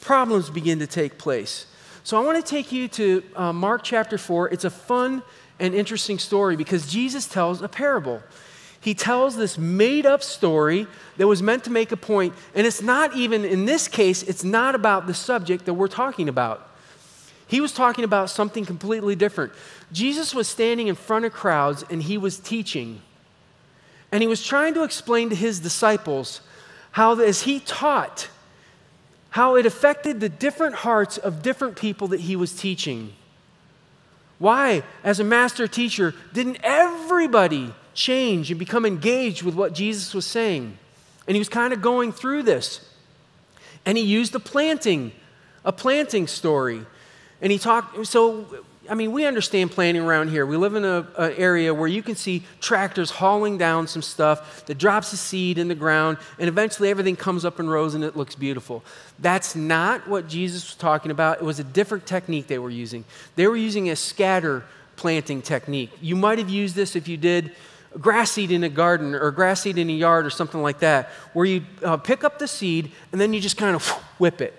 problems 0.00 0.48
begin 0.48 0.78
to 0.78 0.86
take 0.86 1.18
place. 1.18 1.66
So 2.04 2.16
I 2.16 2.24
want 2.24 2.42
to 2.42 2.50
take 2.50 2.70
you 2.72 2.88
to 2.88 3.22
uh, 3.34 3.52
Mark 3.52 3.82
chapter 3.82 4.16
4. 4.16 4.50
It's 4.50 4.64
a 4.64 4.70
fun 4.70 5.22
and 5.58 5.74
interesting 5.74 6.18
story 6.18 6.56
because 6.56 6.86
Jesus 6.86 7.26
tells 7.26 7.62
a 7.62 7.68
parable. 7.68 8.22
He 8.80 8.94
tells 8.94 9.36
this 9.36 9.58
made 9.58 10.06
up 10.06 10.22
story 10.22 10.86
that 11.16 11.26
was 11.26 11.42
meant 11.42 11.64
to 11.64 11.70
make 11.70 11.90
a 11.92 11.96
point, 11.96 12.34
and 12.54 12.66
it's 12.66 12.82
not 12.82 13.16
even, 13.16 13.44
in 13.44 13.64
this 13.64 13.88
case, 13.88 14.22
it's 14.22 14.44
not 14.44 14.74
about 14.74 15.06
the 15.06 15.14
subject 15.14 15.64
that 15.64 15.74
we're 15.74 15.88
talking 15.88 16.28
about. 16.28 16.70
He 17.48 17.60
was 17.60 17.72
talking 17.72 18.04
about 18.04 18.30
something 18.30 18.64
completely 18.64 19.14
different. 19.14 19.52
Jesus 19.92 20.34
was 20.34 20.48
standing 20.48 20.88
in 20.88 20.94
front 20.94 21.24
of 21.24 21.32
crowds 21.32 21.84
and 21.90 22.02
he 22.02 22.18
was 22.18 22.38
teaching. 22.38 23.02
And 24.10 24.22
he 24.22 24.26
was 24.26 24.44
trying 24.44 24.74
to 24.74 24.82
explain 24.82 25.30
to 25.30 25.36
his 25.36 25.60
disciples 25.60 26.40
how, 26.92 27.18
as 27.20 27.42
he 27.42 27.60
taught, 27.60 28.28
how 29.30 29.54
it 29.56 29.66
affected 29.66 30.18
the 30.20 30.28
different 30.28 30.76
hearts 30.76 31.18
of 31.18 31.42
different 31.42 31.76
people 31.76 32.08
that 32.08 32.20
he 32.20 32.34
was 32.34 32.52
teaching. 32.52 33.12
Why, 34.38 34.82
as 35.02 35.20
a 35.20 35.24
master 35.24 35.66
teacher, 35.66 36.14
didn't 36.32 36.58
everybody 36.62 37.72
change 37.94 38.50
and 38.50 38.58
become 38.58 38.84
engaged 38.84 39.42
with 39.42 39.54
what 39.54 39.72
Jesus 39.72 40.12
was 40.14 40.26
saying? 40.26 40.76
And 41.26 41.34
he 41.34 41.40
was 41.40 41.48
kind 41.48 41.72
of 41.72 41.80
going 41.80 42.12
through 42.12 42.42
this. 42.42 42.80
And 43.84 43.96
he 43.96 44.04
used 44.04 44.34
a 44.34 44.40
planting, 44.40 45.12
a 45.64 45.72
planting 45.72 46.26
story. 46.26 46.84
And 47.40 47.50
he 47.50 47.58
talked, 47.58 48.06
so, 48.06 48.46
I 48.88 48.94
mean, 48.94 49.12
we 49.12 49.26
understand 49.26 49.70
planting 49.70 50.02
around 50.02 50.28
here. 50.28 50.46
We 50.46 50.56
live 50.56 50.74
in 50.74 50.84
an 50.84 51.06
area 51.18 51.72
where 51.72 51.88
you 51.88 52.02
can 52.02 52.14
see 52.14 52.42
tractors 52.60 53.10
hauling 53.10 53.58
down 53.58 53.86
some 53.86 54.02
stuff 54.02 54.66
that 54.66 54.78
drops 54.78 55.12
a 55.12 55.16
seed 55.16 55.58
in 55.58 55.68
the 55.68 55.74
ground, 55.74 56.18
and 56.38 56.48
eventually 56.48 56.88
everything 56.90 57.16
comes 57.16 57.44
up 57.44 57.60
in 57.60 57.68
rows 57.68 57.94
and 57.94 58.04
it 58.04 58.16
looks 58.16 58.34
beautiful. 58.34 58.84
That's 59.18 59.56
not 59.56 60.06
what 60.08 60.28
Jesus 60.28 60.66
was 60.66 60.74
talking 60.74 61.10
about. 61.10 61.38
It 61.38 61.44
was 61.44 61.58
a 61.58 61.64
different 61.64 62.06
technique 62.06 62.46
they 62.46 62.58
were 62.58 62.70
using. 62.70 63.04
They 63.34 63.46
were 63.46 63.56
using 63.56 63.90
a 63.90 63.96
scatter 63.96 64.64
planting 64.96 65.42
technique. 65.42 65.90
You 66.00 66.16
might 66.16 66.38
have 66.38 66.50
used 66.50 66.74
this 66.74 66.96
if 66.96 67.08
you 67.08 67.16
did 67.16 67.52
grass 68.00 68.32
seed 68.32 68.50
in 68.50 68.62
a 68.64 68.68
garden 68.68 69.14
or 69.14 69.30
grass 69.30 69.62
seed 69.62 69.78
in 69.78 69.88
a 69.88 69.92
yard 69.92 70.26
or 70.26 70.30
something 70.30 70.62
like 70.62 70.80
that, 70.80 71.10
where 71.32 71.46
you 71.46 71.64
uh, 71.82 71.96
pick 71.96 72.24
up 72.24 72.38
the 72.38 72.48
seed 72.48 72.92
and 73.12 73.20
then 73.20 73.32
you 73.32 73.40
just 73.40 73.56
kind 73.56 73.74
of 73.74 73.86
whip 74.18 74.40
it 74.40 74.54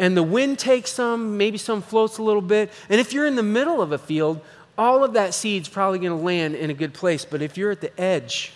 and 0.00 0.16
the 0.16 0.22
wind 0.22 0.58
takes 0.58 0.90
some, 0.90 1.36
maybe 1.36 1.58
some 1.58 1.82
floats 1.82 2.16
a 2.16 2.22
little 2.22 2.40
bit. 2.40 2.72
And 2.88 2.98
if 2.98 3.12
you're 3.12 3.26
in 3.26 3.36
the 3.36 3.42
middle 3.42 3.82
of 3.82 3.92
a 3.92 3.98
field, 3.98 4.40
all 4.78 5.04
of 5.04 5.12
that 5.12 5.34
seed's 5.34 5.68
probably 5.68 5.98
going 5.98 6.18
to 6.18 6.24
land 6.24 6.54
in 6.54 6.70
a 6.70 6.74
good 6.74 6.94
place. 6.94 7.26
But 7.26 7.42
if 7.42 7.58
you're 7.58 7.70
at 7.70 7.82
the 7.82 8.00
edge, 8.00 8.50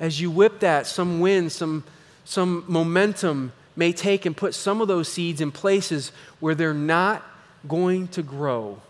as 0.00 0.20
you 0.20 0.32
whip 0.32 0.58
that, 0.58 0.88
some 0.88 1.20
wind, 1.20 1.52
some, 1.52 1.84
some 2.24 2.64
momentum 2.66 3.52
may 3.76 3.92
take 3.92 4.26
and 4.26 4.36
put 4.36 4.52
some 4.52 4.80
of 4.80 4.88
those 4.88 5.06
seeds 5.06 5.40
in 5.40 5.52
places 5.52 6.10
where 6.40 6.56
they're 6.56 6.74
not 6.74 7.24
going 7.68 8.08
to 8.08 8.22
grow. 8.24 8.80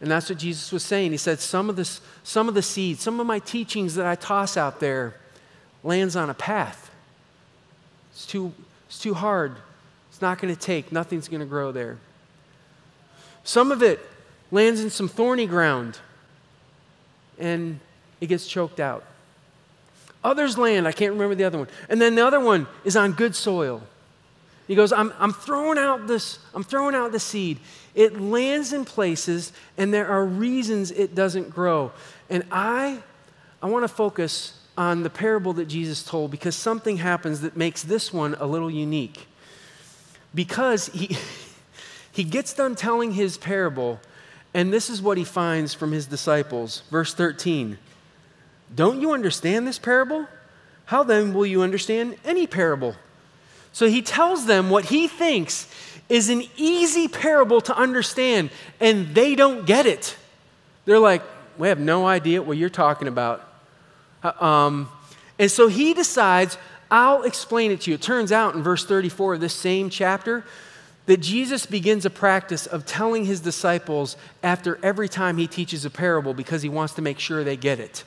And 0.00 0.10
that's 0.10 0.28
what 0.28 0.40
Jesus 0.40 0.72
was 0.72 0.82
saying. 0.82 1.12
He 1.12 1.18
said, 1.18 1.38
Some 1.38 1.70
of, 1.70 1.76
this, 1.76 2.00
some 2.24 2.48
of 2.48 2.54
the 2.54 2.62
seeds, 2.62 3.00
some 3.00 3.20
of 3.20 3.28
my 3.28 3.38
teachings 3.38 3.94
that 3.94 4.06
I 4.06 4.16
toss 4.16 4.56
out 4.56 4.80
there 4.80 5.14
lands 5.84 6.16
on 6.16 6.30
a 6.30 6.34
path. 6.34 6.90
It's 8.10 8.26
too, 8.26 8.52
it's 8.88 8.98
too 8.98 9.14
hard 9.14 9.54
not 10.20 10.40
going 10.40 10.54
to 10.54 10.60
take, 10.60 10.92
nothing's 10.92 11.28
going 11.28 11.40
to 11.40 11.46
grow 11.46 11.72
there. 11.72 11.98
Some 13.44 13.72
of 13.72 13.82
it 13.82 14.00
lands 14.50 14.80
in 14.80 14.90
some 14.90 15.08
thorny 15.08 15.46
ground 15.46 15.98
and 17.38 17.80
it 18.20 18.26
gets 18.26 18.46
choked 18.46 18.80
out. 18.80 19.04
Others 20.22 20.58
land, 20.58 20.86
I 20.86 20.92
can't 20.92 21.12
remember 21.12 21.34
the 21.34 21.44
other 21.44 21.58
one. 21.58 21.68
And 21.88 22.00
then 22.00 22.14
the 22.14 22.26
other 22.26 22.40
one 22.40 22.66
is 22.84 22.96
on 22.96 23.12
good 23.12 23.34
soil. 23.34 23.82
He 24.68 24.74
goes, 24.74 24.92
I'm, 24.92 25.12
I'm 25.18 25.32
throwing 25.32 25.78
out 25.78 26.06
this, 26.06 26.38
I'm 26.54 26.62
throwing 26.62 26.94
out 26.94 27.12
the 27.12 27.18
seed. 27.18 27.58
It 27.94 28.20
lands 28.20 28.72
in 28.72 28.84
places 28.84 29.52
and 29.78 29.92
there 29.92 30.06
are 30.06 30.24
reasons 30.24 30.90
it 30.90 31.14
doesn't 31.14 31.50
grow. 31.50 31.92
And 32.28 32.44
I, 32.52 33.02
I 33.62 33.66
want 33.66 33.84
to 33.84 33.88
focus 33.88 34.60
on 34.76 35.02
the 35.02 35.10
parable 35.10 35.54
that 35.54 35.66
Jesus 35.66 36.04
told 36.04 36.30
because 36.30 36.54
something 36.54 36.98
happens 36.98 37.40
that 37.40 37.56
makes 37.56 37.82
this 37.82 38.12
one 38.12 38.36
a 38.38 38.46
little 38.46 38.70
unique 38.70 39.26
because 40.34 40.86
he, 40.88 41.16
he 42.12 42.24
gets 42.24 42.52
done 42.52 42.74
telling 42.74 43.12
his 43.12 43.38
parable, 43.38 44.00
and 44.54 44.72
this 44.72 44.90
is 44.90 45.00
what 45.00 45.18
he 45.18 45.24
finds 45.24 45.74
from 45.74 45.92
his 45.92 46.06
disciples. 46.06 46.82
Verse 46.90 47.14
13 47.14 47.78
Don't 48.74 49.00
you 49.00 49.12
understand 49.12 49.66
this 49.66 49.78
parable? 49.78 50.26
How 50.86 51.04
then 51.04 51.34
will 51.34 51.46
you 51.46 51.62
understand 51.62 52.16
any 52.24 52.46
parable? 52.46 52.96
So 53.72 53.88
he 53.88 54.02
tells 54.02 54.46
them 54.46 54.70
what 54.70 54.86
he 54.86 55.06
thinks 55.06 55.72
is 56.08 56.28
an 56.28 56.42
easy 56.56 57.06
parable 57.06 57.60
to 57.60 57.76
understand, 57.76 58.50
and 58.80 59.14
they 59.14 59.36
don't 59.36 59.64
get 59.64 59.86
it. 59.86 60.16
They're 60.84 60.98
like, 60.98 61.22
We 61.58 61.68
have 61.68 61.78
no 61.78 62.06
idea 62.06 62.42
what 62.42 62.56
you're 62.56 62.68
talking 62.68 63.06
about. 63.06 63.46
Uh, 64.22 64.44
um, 64.44 64.88
and 65.38 65.50
so 65.50 65.68
he 65.68 65.94
decides 65.94 66.58
I'll 66.90 67.22
explain 67.22 67.70
it 67.70 67.82
to 67.82 67.90
you. 67.90 67.94
It 67.94 68.02
turns 68.02 68.32
out 68.32 68.54
in 68.54 68.62
verse 68.62 68.84
34 68.84 69.34
of 69.34 69.40
this 69.40 69.54
same 69.54 69.90
chapter 69.90 70.44
that 71.06 71.18
Jesus 71.18 71.66
begins 71.66 72.04
a 72.04 72.10
practice 72.10 72.66
of 72.66 72.86
telling 72.86 73.24
his 73.24 73.40
disciples 73.40 74.16
after 74.42 74.78
every 74.82 75.08
time 75.08 75.38
he 75.38 75.46
teaches 75.46 75.84
a 75.84 75.90
parable 75.90 76.34
because 76.34 76.62
he 76.62 76.68
wants 76.68 76.94
to 76.94 77.02
make 77.02 77.18
sure 77.18 77.42
they 77.42 77.56
get 77.56 77.80
it. 77.80 78.04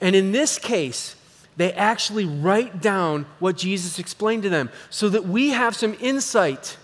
And 0.00 0.14
in 0.14 0.32
this 0.32 0.58
case, 0.58 1.16
they 1.56 1.72
actually 1.72 2.24
write 2.24 2.80
down 2.80 3.26
what 3.38 3.56
Jesus 3.56 3.98
explained 3.98 4.42
to 4.42 4.48
them 4.48 4.70
so 4.90 5.08
that 5.08 5.24
we 5.24 5.50
have 5.50 5.76
some 5.76 5.96
insight. 6.00 6.76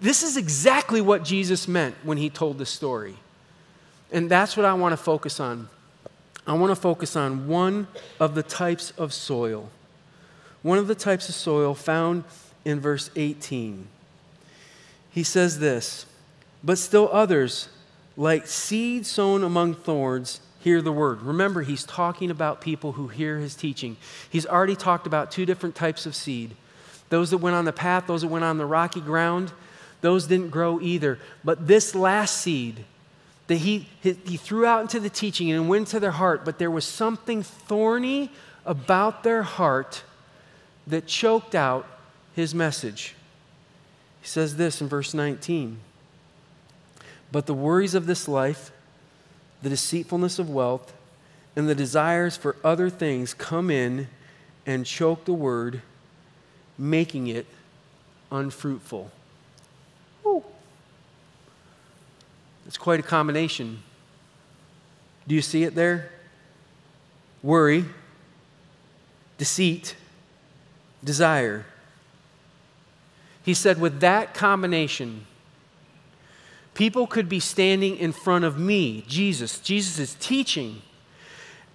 This 0.00 0.22
is 0.22 0.36
exactly 0.36 1.00
what 1.00 1.24
Jesus 1.24 1.66
meant 1.66 1.94
when 2.02 2.18
he 2.18 2.30
told 2.30 2.58
the 2.58 2.66
story. 2.66 3.16
And 4.12 4.30
that's 4.30 4.56
what 4.56 4.64
I 4.64 4.74
want 4.74 4.92
to 4.92 4.96
focus 4.96 5.40
on. 5.40 5.68
I 6.46 6.52
want 6.54 6.70
to 6.70 6.76
focus 6.76 7.16
on 7.16 7.48
one 7.48 7.88
of 8.20 8.34
the 8.34 8.42
types 8.42 8.92
of 8.92 9.12
soil. 9.12 9.70
One 10.62 10.78
of 10.78 10.86
the 10.86 10.94
types 10.94 11.28
of 11.28 11.34
soil 11.34 11.74
found 11.74 12.24
in 12.64 12.80
verse 12.80 13.10
18. 13.16 13.86
He 15.10 15.22
says 15.22 15.58
this, 15.58 16.06
but 16.62 16.78
still 16.78 17.08
others, 17.12 17.68
like 18.16 18.46
seed 18.46 19.06
sown 19.06 19.44
among 19.44 19.74
thorns, 19.74 20.40
hear 20.60 20.80
the 20.80 20.92
word. 20.92 21.22
Remember, 21.22 21.62
he's 21.62 21.84
talking 21.84 22.30
about 22.30 22.60
people 22.60 22.92
who 22.92 23.08
hear 23.08 23.38
his 23.38 23.54
teaching. 23.54 23.96
He's 24.28 24.46
already 24.46 24.74
talked 24.74 25.06
about 25.06 25.30
two 25.30 25.46
different 25.46 25.74
types 25.74 26.06
of 26.06 26.14
seed 26.14 26.56
those 27.10 27.30
that 27.30 27.38
went 27.38 27.54
on 27.54 27.64
the 27.64 27.72
path, 27.72 28.06
those 28.06 28.22
that 28.22 28.28
went 28.28 28.44
on 28.44 28.58
the 28.58 28.66
rocky 28.66 29.00
ground. 29.00 29.52
Those 30.00 30.26
didn't 30.26 30.50
grow 30.50 30.80
either. 30.80 31.18
But 31.44 31.66
this 31.66 31.94
last 31.94 32.38
seed, 32.38 32.84
that 33.46 33.56
he, 33.56 33.88
he 34.02 34.36
threw 34.36 34.64
out 34.64 34.80
into 34.80 34.98
the 35.00 35.10
teaching 35.10 35.50
and 35.50 35.68
went 35.68 35.88
to 35.88 36.00
their 36.00 36.12
heart, 36.12 36.44
but 36.44 36.58
there 36.58 36.70
was 36.70 36.84
something 36.84 37.42
thorny 37.42 38.30
about 38.64 39.22
their 39.22 39.42
heart 39.42 40.02
that 40.86 41.06
choked 41.06 41.54
out 41.54 41.86
his 42.34 42.54
message. 42.54 43.14
He 44.22 44.28
says 44.28 44.56
this 44.56 44.80
in 44.80 44.88
verse 44.88 45.12
19 45.12 45.78
But 47.30 47.46
the 47.46 47.54
worries 47.54 47.94
of 47.94 48.06
this 48.06 48.26
life, 48.26 48.72
the 49.62 49.68
deceitfulness 49.68 50.38
of 50.38 50.48
wealth, 50.48 50.94
and 51.54 51.68
the 51.68 51.74
desires 51.74 52.36
for 52.36 52.56
other 52.64 52.88
things 52.88 53.34
come 53.34 53.70
in 53.70 54.08
and 54.66 54.86
choke 54.86 55.26
the 55.26 55.34
word, 55.34 55.82
making 56.78 57.28
it 57.28 57.46
unfruitful. 58.32 59.10
It's 62.66 62.78
quite 62.78 63.00
a 63.00 63.02
combination. 63.02 63.82
Do 65.26 65.34
you 65.34 65.42
see 65.42 65.64
it 65.64 65.74
there? 65.74 66.10
Worry, 67.42 67.84
deceit, 69.38 69.96
desire. 71.02 71.66
He 73.42 73.52
said, 73.52 73.80
with 73.80 74.00
that 74.00 74.32
combination, 74.32 75.26
people 76.72 77.06
could 77.06 77.28
be 77.28 77.40
standing 77.40 77.96
in 77.96 78.12
front 78.12 78.44
of 78.44 78.58
me, 78.58 79.04
Jesus. 79.06 79.58
Jesus 79.60 79.98
is 79.98 80.14
teaching, 80.18 80.80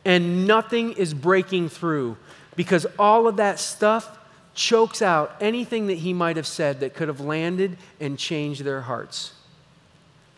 and 0.04 0.48
nothing 0.48 0.94
is 0.94 1.14
breaking 1.14 1.70
through 1.70 2.18
because 2.56 2.88
all 2.98 3.28
of 3.28 3.38
that 3.38 3.60
stuff 3.60 4.18
chokes 4.56 5.02
out 5.02 5.36
anything 5.40 5.88
that 5.88 6.00
he 6.00 6.14
might 6.14 6.36
have 6.36 6.48
said 6.48 6.80
that 6.80 6.94
could 6.94 7.08
have 7.08 7.22
landed 7.22 7.78
and 8.00 8.18
changed 8.18 8.64
their 8.64 8.82
hearts. 8.82 9.34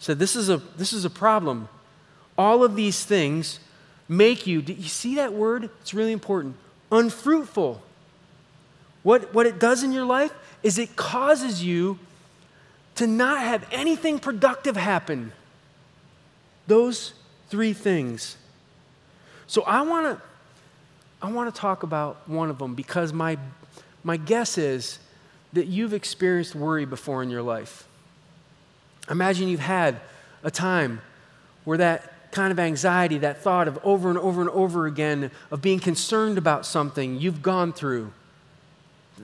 So 0.01 0.13
this 0.13 0.35
is 0.35 0.49
a 0.49 0.57
this 0.75 0.91
is 0.91 1.05
a 1.05 1.09
problem. 1.09 1.69
All 2.37 2.63
of 2.63 2.75
these 2.75 3.05
things 3.05 3.59
make 4.09 4.45
you, 4.47 4.61
do 4.61 4.73
you 4.73 4.89
see 4.89 5.15
that 5.15 5.31
word? 5.31 5.69
It's 5.81 5.93
really 5.93 6.11
important. 6.11 6.55
unfruitful. 6.91 7.81
What, 9.03 9.33
what 9.33 9.45
it 9.45 9.57
does 9.57 9.83
in 9.83 9.93
your 9.93 10.05
life 10.05 10.33
is 10.61 10.77
it 10.77 10.95
causes 10.95 11.63
you 11.63 11.97
to 12.95 13.07
not 13.07 13.39
have 13.39 13.65
anything 13.71 14.19
productive 14.19 14.75
happen. 14.75 15.31
Those 16.67 17.13
three 17.49 17.73
things. 17.73 18.37
So 19.47 19.61
I 19.63 19.81
want 19.81 20.17
to 20.17 20.23
I 21.21 21.31
want 21.31 21.53
to 21.53 21.61
talk 21.61 21.83
about 21.83 22.27
one 22.27 22.49
of 22.49 22.57
them 22.57 22.73
because 22.73 23.13
my 23.13 23.37
my 24.03 24.17
guess 24.17 24.57
is 24.57 24.97
that 25.53 25.67
you've 25.67 25.93
experienced 25.93 26.55
worry 26.55 26.85
before 26.85 27.21
in 27.21 27.29
your 27.29 27.43
life. 27.43 27.87
Imagine 29.09 29.47
you've 29.47 29.59
had 29.59 29.99
a 30.43 30.51
time 30.51 31.01
where 31.63 31.77
that 31.77 32.31
kind 32.31 32.51
of 32.51 32.59
anxiety, 32.59 33.17
that 33.19 33.41
thought 33.41 33.67
of 33.67 33.77
over 33.83 34.09
and 34.09 34.17
over 34.17 34.41
and 34.41 34.49
over 34.51 34.87
again 34.87 35.31
of 35.51 35.61
being 35.61 35.79
concerned 35.79 36.37
about 36.37 36.65
something 36.65 37.19
you've 37.19 37.41
gone 37.41 37.73
through. 37.73 38.11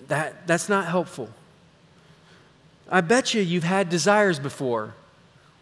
That, 0.08 0.46
that's 0.46 0.70
not 0.70 0.88
helpful. 0.88 1.30
I 2.90 3.02
bet 3.02 3.34
you 3.34 3.42
you've 3.42 3.64
had 3.64 3.90
desires 3.90 4.40
before 4.40 4.94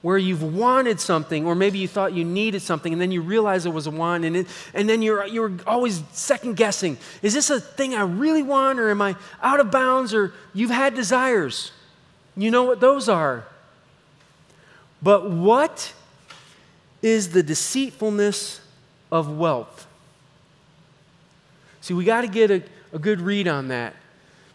where 0.01 0.19
you've 0.19 0.43
wanted 0.43 1.00
something, 1.00 1.48
or 1.48 1.55
maybe 1.55 1.79
you 1.79 1.88
thought 1.88 2.13
you 2.13 2.24
needed 2.24 2.62
something, 2.62 2.93
and 2.93 3.01
then 3.01 3.12
you 3.12 3.22
realize 3.22 3.65
it 3.65 3.74
was 3.74 3.88
a 3.88 3.91
want, 3.91 4.24
and, 4.24 4.38
it, 4.38 4.48
and 4.75 4.88
then 4.88 5.01
you're, 5.01 5.25
you're 5.25 5.51
always 5.65 6.03
second 6.12 6.55
guessing 6.55 6.95
is 7.24 7.34
this 7.34 7.50
a 7.50 7.60
thing 7.60 7.95
I 7.95 8.03
really 8.03 8.43
want, 8.43 8.79
or 8.79 8.91
am 8.91 9.01
I 9.01 9.15
out 9.41 9.60
of 9.60 9.72
bounds, 9.72 10.13
or 10.13 10.31
you've 10.53 10.69
had 10.69 10.93
desires? 10.93 11.72
You 12.38 12.51
know 12.51 12.65
what 12.65 12.79
those 12.79 13.10
are. 13.10 13.45
But 15.02 15.30
what 15.30 15.94
is 17.02 17.32
the 17.32 17.44
deceitfulness 17.44 18.62
of 19.12 19.38
wealth? 19.38 19.88
See, 21.82 21.94
we 21.94 22.04
got 22.04 22.22
to 22.22 22.28
get 22.28 22.50
a, 22.50 22.64
a 22.94 23.00
good 23.00 23.22
read 23.22 23.48
on 23.48 23.68
that. 23.68 23.96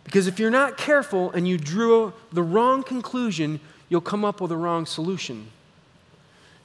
Because 0.03 0.27
if 0.27 0.41
you're 0.41 0.51
not 0.51 0.77
careful 0.77 1.31
and 1.31 1.47
you 1.47 1.57
drew 1.57 2.13
the 2.33 2.43
wrong 2.43 2.83
conclusion, 2.83 3.61
you'll 3.89 4.01
come 4.01 4.25
up 4.25 4.41
with 4.41 4.51
a 4.51 4.57
wrong 4.57 4.87
solution. 4.87 5.49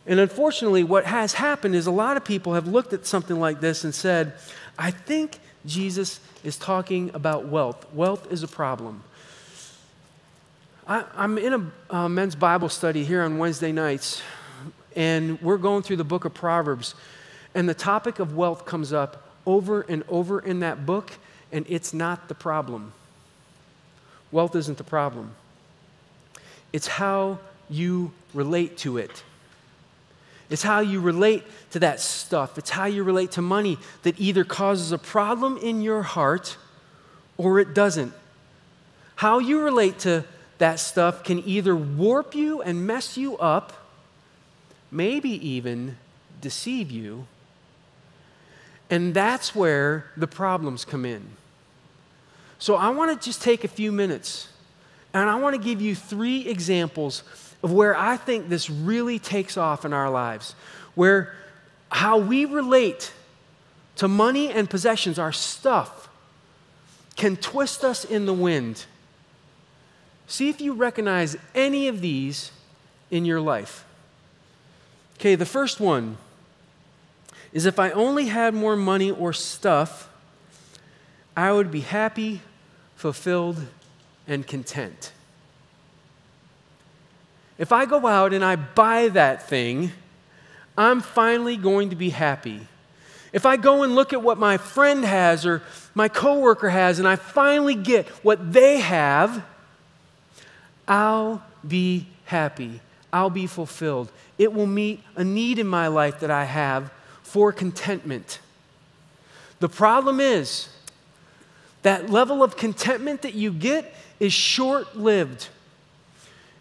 And 0.08 0.20
unfortunately, 0.20 0.84
what 0.84 1.06
has 1.06 1.34
happened 1.34 1.76
is 1.76 1.86
a 1.86 1.92
lot 1.92 2.18
of 2.18 2.26
people 2.26 2.54
have 2.54 2.68
looked 2.68 2.94
at 2.94 3.06
something 3.06 3.40
like 3.40 3.60
this 3.60 3.84
and 3.84 3.94
said, 3.94 4.34
I 4.78 4.92
think 4.92 5.40
Jesus 5.66 6.20
is 6.44 6.58
talking 6.58 7.12
about 7.14 7.48
wealth. 7.48 7.92
Wealth 7.94 8.32
is 8.32 8.44
a 8.44 8.48
problem. 8.48 9.04
I, 10.88 11.04
am 11.16 11.40
in 11.40 11.72
a 11.90 12.08
men's 12.08 12.36
Bible 12.36 12.70
study 12.70 13.04
here 13.04 13.24
on 13.24 13.40
Wednesday 13.40 13.72
nights, 13.72 14.22
and 14.96 15.42
we're 15.42 15.58
going 15.58 15.82
through 15.82 15.96
the 15.96 16.04
book 16.04 16.26
of 16.26 16.36
Proverbs, 16.36 16.94
and 17.56 17.68
the 17.68 17.74
topic 17.74 18.20
of 18.20 18.36
wealth 18.36 18.66
comes 18.66 18.94
up 18.94 19.32
over 19.48 19.82
and 19.82 20.04
over 20.08 20.40
in 20.40 20.60
that 20.60 20.86
book, 20.86 21.14
and 21.52 21.66
it's 21.68 21.92
not 21.92 22.28
the 22.28 22.36
problem. 22.36 22.94
Wealth 24.32 24.56
isn't 24.56 24.78
the 24.78 24.84
problem, 24.84 25.34
it's 26.72 26.86
how 26.86 27.40
you 27.68 28.12
relate 28.36 28.78
to 28.80 29.00
it. 29.00 29.24
It's 30.52 30.62
how 30.62 30.82
you 30.82 31.00
relate 31.02 31.44
to 31.72 31.80
that 31.80 32.00
stuff. 32.00 32.60
It's 32.60 32.70
how 32.70 32.86
you 32.86 33.02
relate 33.02 33.32
to 33.32 33.42
money 33.42 33.80
that 34.04 34.20
either 34.20 34.44
causes 34.44 34.92
a 34.92 35.00
problem 35.00 35.58
in 35.58 35.82
your 35.82 36.04
heart 36.04 36.58
or 37.36 37.60
it 37.60 37.74
doesn't. 37.74 38.14
How 39.16 39.40
you 39.40 39.60
relate 39.64 39.98
to 40.00 40.24
that 40.58 40.80
stuff 40.80 41.24
can 41.24 41.48
either 41.48 41.76
warp 41.76 42.34
you 42.36 42.62
and 42.62 42.86
mess 42.88 43.18
you 43.18 43.38
up, 43.38 43.74
maybe 44.92 45.30
even 45.48 45.98
deceive 46.42 46.92
you. 46.92 47.28
And 48.90 49.14
that's 49.14 49.56
where 49.56 50.12
the 50.16 50.28
problems 50.28 50.86
come 50.86 51.06
in. 51.06 51.24
So 52.60 52.76
I 52.76 52.90
want 52.90 53.20
to 53.20 53.26
just 53.26 53.42
take 53.42 53.64
a 53.64 53.68
few 53.68 53.92
minutes 53.92 54.48
and 55.14 55.30
I 55.30 55.36
want 55.36 55.56
to 55.56 55.62
give 55.62 55.82
you 55.82 55.96
three 55.96 56.48
examples 56.48 57.24
of 57.64 57.72
where 57.72 57.98
I 57.98 58.18
think 58.18 58.50
this 58.50 58.70
really 58.70 59.18
takes 59.18 59.58
off 59.58 59.86
in 59.86 59.94
our 59.94 60.10
lives, 60.10 60.56
where 60.94 61.34
how 61.90 62.18
we 62.18 62.46
relate 62.46 63.14
to 63.96 64.08
money 64.08 64.52
and 64.52 64.70
possessions, 64.70 65.18
our 65.18 65.32
stuff, 65.32 66.10
can 67.16 67.38
twist 67.38 67.84
us 67.84 68.04
in 68.04 68.26
the 68.26 68.34
wind. 68.34 68.86
See 70.28 70.50
if 70.50 70.60
you 70.60 70.74
recognize 70.74 71.38
any 71.54 71.88
of 71.88 72.02
these 72.02 72.52
in 73.12 73.26
your 73.26 73.42
life. 73.42 73.86
Okay, 75.20 75.36
the 75.36 75.46
first 75.46 75.80
one 75.80 76.18
is 77.54 77.66
if 77.66 77.80
I 77.80 77.92
only 77.92 78.26
had 78.26 78.54
more 78.54 78.76
money 78.76 79.12
or 79.12 79.32
stuff, 79.32 80.10
I 81.38 81.52
would 81.52 81.72
be 81.72 81.82
happy, 81.82 82.42
fulfilled, 82.96 83.66
and 84.28 84.46
content. 84.46 85.12
If 87.58 87.72
I 87.72 87.86
go 87.86 88.06
out 88.06 88.34
and 88.34 88.44
I 88.44 88.56
buy 88.58 89.10
that 89.10 89.48
thing, 89.48 89.92
I'm 90.78 91.00
finally 91.00 91.56
going 91.56 91.92
to 91.92 91.96
be 91.96 92.10
happy. 92.10 92.68
If 93.32 93.46
I 93.46 93.58
go 93.58 93.84
and 93.84 93.96
look 93.96 94.12
at 94.12 94.22
what 94.22 94.38
my 94.38 94.58
friend 94.58 95.06
has 95.06 95.46
or 95.46 95.62
my 95.94 96.10
coworker 96.10 96.70
has 96.70 97.00
and 97.00 97.08
I 97.08 97.16
finally 97.16 97.76
get 97.76 98.08
what 98.24 98.52
they 98.54 98.80
have, 98.80 99.46
I'll 100.88 101.44
be 101.68 102.08
happy. 102.26 102.82
I'll 103.12 103.30
be 103.30 103.48
fulfilled. 103.48 104.12
It 104.38 104.54
will 104.54 104.68
meet 104.68 105.02
a 105.16 105.24
need 105.24 105.60
in 105.60 105.68
my 105.68 105.88
life 105.88 106.20
that 106.20 106.32
I 106.32 106.44
have 106.46 106.92
for 107.24 107.52
contentment. 107.52 108.40
The 109.60 109.70
problem 109.70 110.20
is, 110.20 110.70
that 111.82 112.10
level 112.10 112.44
of 112.44 112.58
contentment 112.58 113.22
that 113.22 113.36
you 113.36 113.52
get 113.52 113.94
is 114.20 114.34
short 114.34 114.98
lived. 114.98 115.50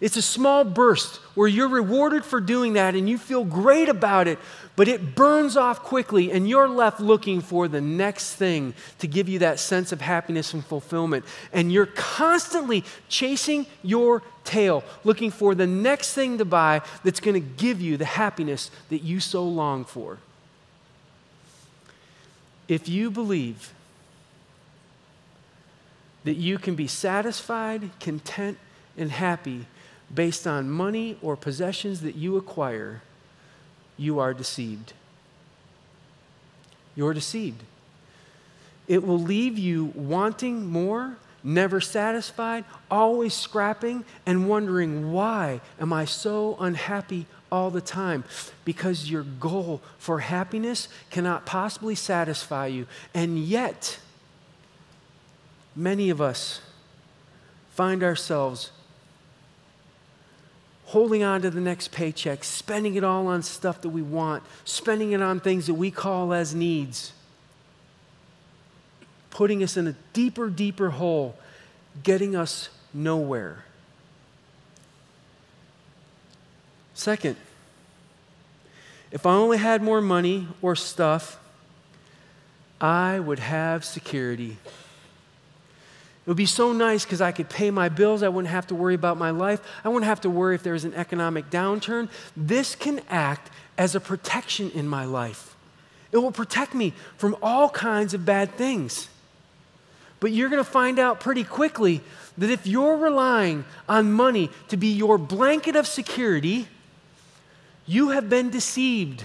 It's 0.01 0.17
a 0.17 0.23
small 0.23 0.65
burst 0.65 1.17
where 1.35 1.49
you're 1.49 1.69
rewarded 1.69 2.25
for 2.25 2.41
doing 2.41 2.75
that 2.75 2.95
and 2.95 3.09
you 3.09 3.17
feel 3.17 3.45
great 3.45 3.89
about 3.89 4.29
it, 4.29 4.39
but 4.77 4.89
it 4.89 5.15
burns 5.15 5.57
off 5.57 5.83
quickly 5.83 6.33
and 6.33 6.49
you're 6.49 6.69
left 6.69 6.99
looking 7.01 7.41
for 7.41 7.69
the 7.69 7.81
next 7.81 8.35
thing 8.35 8.75
to 8.99 9.07
give 9.07 9.29
you 9.29 9.39
that 9.39 9.61
sense 9.61 9.93
of 9.93 10.01
happiness 10.01 10.53
and 10.53 10.65
fulfillment. 10.65 11.25
And 11.53 11.73
you're 11.73 11.87
constantly 11.87 12.85
chasing 13.09 13.67
your 13.83 14.23
tail, 14.43 14.83
looking 15.05 15.31
for 15.31 15.55
the 15.55 15.67
next 15.67 16.15
thing 16.15 16.39
to 16.39 16.45
buy 16.45 16.83
that's 17.05 17.21
going 17.21 17.35
to 17.35 17.49
give 17.57 17.81
you 17.81 17.97
the 17.97 18.05
happiness 18.05 18.71
that 18.89 19.03
you 19.03 19.21
so 19.21 19.45
long 19.45 19.85
for. 19.85 20.19
If 22.67 22.89
you 22.89 23.11
believe 23.11 23.73
that 26.25 26.35
you 26.35 26.59
can 26.59 26.75
be 26.75 26.87
satisfied, 26.87 27.91
content, 28.01 28.59
and 28.97 29.11
happy 29.11 29.67
based 30.13 30.47
on 30.47 30.71
money 30.71 31.17
or 31.23 31.37
possessions 31.37 32.01
that 32.01 32.17
you 32.17 32.37
acquire, 32.37 33.03
you 33.97 34.19
are 34.19 34.35
deceived. 34.35 34.93
You're 36.97 37.15
deceived. 37.15 37.63
It 38.87 39.05
will 39.07 39.19
leave 39.19 39.59
you 39.59 39.87
wanting 39.95 40.67
more, 40.67 41.17
never 41.43 41.81
satisfied, 41.81 42.65
always 42.91 43.35
scrapping, 43.35 44.05
and 44.27 44.49
wondering, 44.49 45.13
why 45.13 45.61
am 45.81 45.93
I 45.93 46.05
so 46.05 46.57
unhappy 46.61 47.27
all 47.51 47.71
the 47.71 47.81
time? 47.81 48.25
Because 48.65 49.11
your 49.11 49.23
goal 49.23 49.81
for 49.99 50.21
happiness 50.21 50.89
cannot 51.11 51.47
possibly 51.47 51.95
satisfy 51.95 52.67
you. 52.67 52.87
And 53.15 53.39
yet, 53.39 53.99
many 55.75 56.11
of 56.11 56.21
us 56.21 56.61
find 57.71 58.03
ourselves 58.03 58.71
holding 60.87 61.23
on 61.23 61.43
to 61.43 61.51
the 61.51 61.61
next 61.61 61.93
paycheck, 61.93 62.45
spending 62.45 62.95
it 62.95 63.05
all 63.05 63.27
on 63.27 63.43
stuff 63.43 63.81
that 63.81 63.89
we 63.89 64.03
want, 64.03 64.43
spending 64.65 65.13
it 65.13 65.23
on 65.23 65.41
things 65.41 65.67
that 65.67 65.75
we 65.75 65.91
call 65.91 66.33
as 66.33 66.55
needs, 66.55 67.13
putting 69.31 69.63
us 69.63 69.77
in 69.77 69.87
a 69.87 69.95
deeper, 70.13 70.49
deeper 70.51 70.91
hole, 70.91 71.37
getting 72.03 72.37
us 72.37 72.69
nowhere. 72.93 73.65
Second, 76.93 77.37
if 79.11 79.27
I 79.27 79.33
only 79.33 79.59
had 79.59 79.83
more 79.83 80.01
money 80.01 80.49
or 80.63 80.77
stuff, 80.77 81.41
I 82.81 83.19
would 83.19 83.39
have 83.39 83.85
security. 83.85 84.59
It 86.25 86.31
would 86.31 86.39
be 86.39 86.47
so 86.47 86.73
nice 86.73 87.05
because 87.05 87.21
I 87.21 87.33
could 87.33 87.51
pay 87.51 87.71
my 87.71 87.91
bills. 87.91 88.23
I 88.23 88.31
wouldn't 88.31 88.51
have 88.51 88.67
to 88.69 88.75
worry 88.75 88.95
about 88.95 89.19
my 89.19 89.31
life. 89.31 89.61
I 89.85 89.91
wouldn't 89.91 90.07
have 90.07 90.23
to 90.23 90.31
worry 90.31 90.55
if 90.55 90.63
there 90.63 90.73
was 90.73 90.85
an 90.85 90.95
economic 90.95 91.51
downturn. 91.51 92.09
This 92.35 92.75
can 92.75 93.03
act 93.11 93.51
as 93.77 93.95
a 93.95 94.01
protection 94.01 94.71
in 94.71 94.89
my 94.89 95.05
life. 95.05 95.55
It 96.13 96.19
will 96.19 96.33
protect 96.33 96.75
me 96.75 96.95
from 97.19 97.37
all 97.43 97.69
kinds 97.69 98.15
of 98.15 98.25
bad 98.25 98.53
things. 98.53 99.09
But 100.19 100.33
you're 100.33 100.49
going 100.49 100.65
to 100.65 100.71
find 100.71 100.99
out 100.99 101.21
pretty 101.21 101.45
quickly 101.45 102.01
that 102.39 102.49
if 102.49 102.67
you're 102.67 102.97
relying 102.97 103.67
on 103.87 104.11
money 104.11 104.49
to 104.69 104.79
be 104.79 104.87
your 104.87 105.19
blanket 105.19 105.77
of 105.77 105.87
security, 105.87 106.69
you 107.85 108.11
have 108.11 108.31
been 108.31 108.49
deceived. 108.49 109.25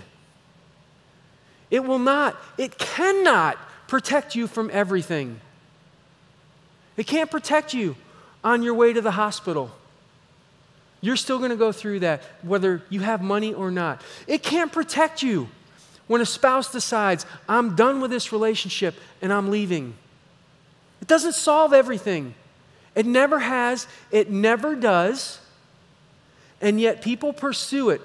It 1.71 1.85
will 1.85 1.99
not, 1.99 2.35
it 2.57 2.77
cannot 2.77 3.57
protect 3.87 4.35
you 4.35 4.47
from 4.47 4.69
everything. 4.73 5.39
It 6.99 7.07
can't 7.07 7.31
protect 7.31 7.73
you 7.73 7.95
on 8.43 8.61
your 8.61 8.73
way 8.73 8.91
to 8.91 8.99
the 8.99 9.11
hospital. 9.11 9.71
You're 10.99 11.15
still 11.15 11.37
going 11.37 11.51
to 11.51 11.55
go 11.55 11.71
through 11.71 12.01
that, 12.01 12.21
whether 12.41 12.83
you 12.89 12.99
have 12.99 13.21
money 13.21 13.53
or 13.53 13.71
not. 13.71 14.01
It 14.27 14.43
can't 14.43 14.69
protect 14.69 15.23
you 15.23 15.47
when 16.07 16.19
a 16.19 16.25
spouse 16.25 16.73
decides, 16.73 17.25
I'm 17.47 17.77
done 17.77 18.01
with 18.01 18.11
this 18.11 18.33
relationship 18.33 18.95
and 19.21 19.31
I'm 19.31 19.49
leaving. 19.49 19.93
It 21.01 21.07
doesn't 21.07 21.35
solve 21.35 21.71
everything. 21.71 22.35
It 22.95 23.05
never 23.05 23.39
has, 23.39 23.87
it 24.11 24.29
never 24.29 24.75
does. 24.75 25.39
And 26.59 26.81
yet 26.81 27.01
people 27.01 27.31
pursue 27.31 27.91
it 27.91 28.01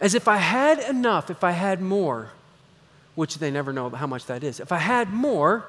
as 0.00 0.14
if 0.14 0.28
I 0.28 0.38
had 0.38 0.78
enough, 0.78 1.28
if 1.28 1.44
I 1.44 1.50
had 1.50 1.82
more, 1.82 2.30
which 3.16 3.36
they 3.36 3.50
never 3.50 3.70
know 3.70 3.90
how 3.90 4.06
much 4.06 4.24
that 4.26 4.42
is. 4.42 4.60
If 4.60 4.72
I 4.72 4.78
had 4.78 5.12
more, 5.12 5.66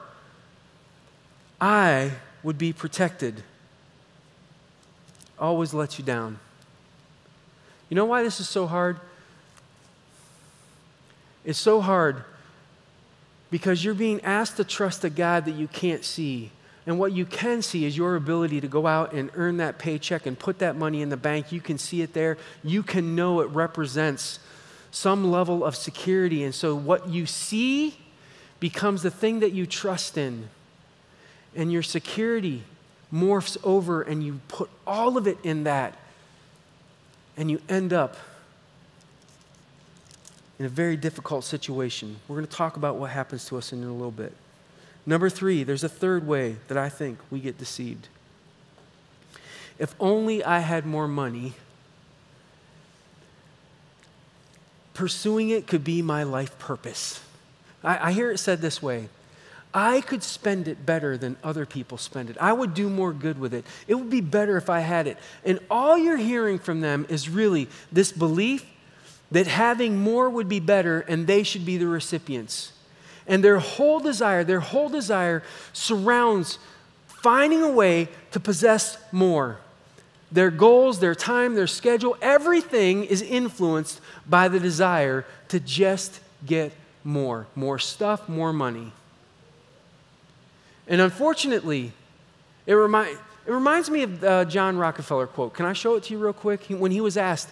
I 1.60 2.12
would 2.44 2.58
be 2.58 2.74
protected. 2.74 3.44
Always 5.40 5.74
lets 5.74 5.98
you 6.00 6.06
down. 6.06 6.40
You 7.90 7.96
know 7.96 8.06
why 8.06 8.24
this 8.24 8.40
is 8.40 8.50
so 8.50 8.68
hard? 8.68 9.00
It's 11.46 11.60
so 11.60 11.80
hard 11.80 12.24
because 13.50 13.84
you're 13.84 13.94
being 13.94 14.22
asked 14.22 14.58
to 14.58 14.64
trust 14.64 15.04
a 15.04 15.10
God 15.10 15.46
that 15.46 15.56
you 15.56 15.68
can't 15.68 16.04
see. 16.04 16.52
And 16.86 17.00
what 17.00 17.12
you 17.12 17.26
can 17.26 17.62
see 17.62 17.86
is 17.86 17.98
your 17.98 18.16
ability 18.16 18.62
to 18.62 18.68
go 18.68 18.88
out 18.88 19.14
and 19.14 19.30
earn 19.36 19.58
that 19.58 19.78
paycheck 19.78 20.26
and 20.26 20.38
put 20.38 20.60
that 20.60 20.76
money 20.76 21.02
in 21.02 21.10
the 21.10 21.18
bank. 21.18 21.52
You 21.52 21.62
can 21.62 21.78
see 21.78 22.02
it 22.02 22.14
there. 22.14 22.38
You 22.64 22.84
can 22.84 23.16
know 23.16 23.42
it 23.42 23.50
represents 23.50 24.40
some 24.92 25.30
level 25.32 25.64
of 25.64 25.76
security. 25.76 26.44
And 26.44 26.56
so 26.56 26.76
what 26.76 27.10
you 27.10 27.26
see 27.26 27.98
becomes 28.60 29.04
the 29.04 29.12
thing 29.12 29.42
that 29.42 29.52
you 29.52 29.66
trust 29.66 30.18
in. 30.18 30.50
And 31.58 31.72
your 31.72 31.84
security 31.84 32.64
morphs 33.14 33.58
over, 33.64 34.02
and 34.02 34.24
you 34.24 34.40
put 34.48 34.70
all 34.86 35.18
of 35.18 35.28
it 35.28 35.38
in 35.44 35.66
that. 35.66 35.98
And 37.36 37.52
you 37.52 37.62
end 37.68 37.92
up 37.92 38.16
in 40.60 40.66
a 40.66 40.70
very 40.70 40.98
difficult 40.98 41.44
situation. 41.44 42.18
We're 42.28 42.38
going 42.38 42.48
to 42.48 42.56
talk 42.56 42.78
about 42.78 42.96
what 42.96 43.12
happens 43.12 43.46
to 43.46 43.58
us 43.58 43.74
in 43.74 43.84
a 43.84 43.92
little 43.92 44.12
bit. 44.12 44.34
Number 45.06 45.30
three, 45.30 45.64
there's 45.64 45.84
a 45.84 45.90
third 45.90 46.28
way 46.28 46.58
that 46.68 46.78
I 46.78 46.90
think 46.90 47.20
we 47.30 47.40
get 47.40 47.58
deceived. 47.58 48.08
If 49.80 49.96
only 50.00 50.44
I 50.44 50.60
had 50.60 50.86
more 50.86 51.08
money, 51.08 51.54
pursuing 54.94 55.50
it 55.50 55.68
could 55.68 55.84
be 55.84 56.02
my 56.02 56.24
life 56.24 56.58
purpose. 56.58 57.22
I, 57.84 58.10
I, 58.10 58.12
hear 58.12 58.32
it 58.32 58.40
said 58.40 58.62
this 58.62 58.82
way 58.82 59.10
I 59.78 60.02
could 60.02 60.24
spend 60.24 60.68
it 60.68 60.88
better 60.88 61.20
than 61.20 61.38
other 61.44 61.64
people 61.68 62.00
spend 62.00 62.32
it. 62.32 62.38
I 62.42 62.52
would 62.52 62.74
do 62.74 62.90
more 62.90 63.14
good 63.14 63.40
with 63.40 63.54
it. 63.54 63.64
It 63.88 63.94
would 63.94 64.10
be 64.10 64.22
better 64.22 64.58
if 64.58 64.72
I 64.72 64.80
had 64.80 65.06
it. 65.06 65.20
And 65.46 65.60
all 65.70 65.96
you're 65.96 66.18
hearing 66.18 66.58
from 66.58 66.82
them 66.82 67.06
is 67.10 67.30
really 67.30 67.68
this 67.92 68.12
belief 68.12 68.66
that 69.30 69.46
having 69.46 70.00
more 70.00 70.32
would 70.32 70.50
be 70.50 70.60
better 70.60 71.02
and 71.02 71.28
they 71.28 71.44
should 71.44 71.64
be 71.64 71.78
the 71.78 71.86
recipients. 71.86 72.72
And 73.28 73.44
their 73.44 73.60
whole 73.60 74.00
desire, 74.00 74.44
their 74.44 74.62
whole 74.62 74.90
desire 74.90 75.44
surrounds 75.74 76.58
finding 77.06 77.62
a 77.62 77.70
way 77.70 78.10
to 78.32 78.40
possess 78.40 78.98
more. 79.12 79.60
Their 80.32 80.50
goals, 80.50 81.02
their 81.02 81.14
time, 81.14 81.54
their 81.54 81.68
schedule, 81.68 82.18
everything 82.20 83.04
is 83.04 83.22
influenced 83.22 84.02
by 84.28 84.48
the 84.48 84.60
desire 84.60 85.24
to 85.50 85.60
just 85.60 86.20
get 86.48 86.72
more 87.04 87.46
more 87.54 87.78
stuff, 87.78 88.28
more 88.28 88.52
money. 88.52 88.92
And 90.88 91.02
unfortunately, 91.02 91.92
it, 92.66 92.74
it 92.74 93.52
reminds 93.52 93.90
me 93.90 94.04
of 94.04 94.24
uh, 94.24 94.46
John 94.46 94.78
Rockefeller 94.78 95.28
quote. 95.28 95.54
Can 95.54 95.66
I 95.66 95.74
show 95.74 95.96
it 95.96 96.04
to 96.04 96.14
you 96.14 96.20
real 96.20 96.34
quick? 96.34 96.64
He, 96.64 96.76
when 96.76 96.92
he 96.92 97.02
was 97.02 97.18
asked, 97.18 97.50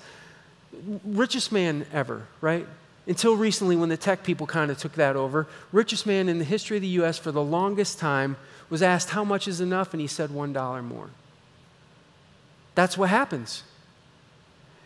richest 1.04 1.52
man 1.52 1.86
ever, 1.92 2.28
right? 2.42 2.68
Until 3.08 3.36
recently, 3.36 3.76
when 3.76 3.90
the 3.90 3.98
tech 3.98 4.24
people 4.24 4.48
kind 4.48 4.72
of 4.72 4.78
took 4.78 4.94
that 4.94 5.16
over, 5.16 5.48
richest 5.72 6.08
man 6.08 6.28
in 6.28 6.40
the 6.40 6.46
history 6.46 6.78
of 6.78 6.82
the 6.82 6.90
U.S. 6.90 7.18
for 7.18 7.32
the 7.32 7.44
longest 7.44 8.00
time 8.00 8.36
was 8.70 8.82
asked 8.82 9.12
how 9.12 9.24
much 9.24 9.48
is 9.48 9.62
enough, 9.62 9.94
and 9.94 10.02
he 10.02 10.08
said 10.08 10.32
$1 10.32 10.84
more. 10.84 11.10
That's 12.74 12.98
what 12.98 13.10
happens. 13.10 13.64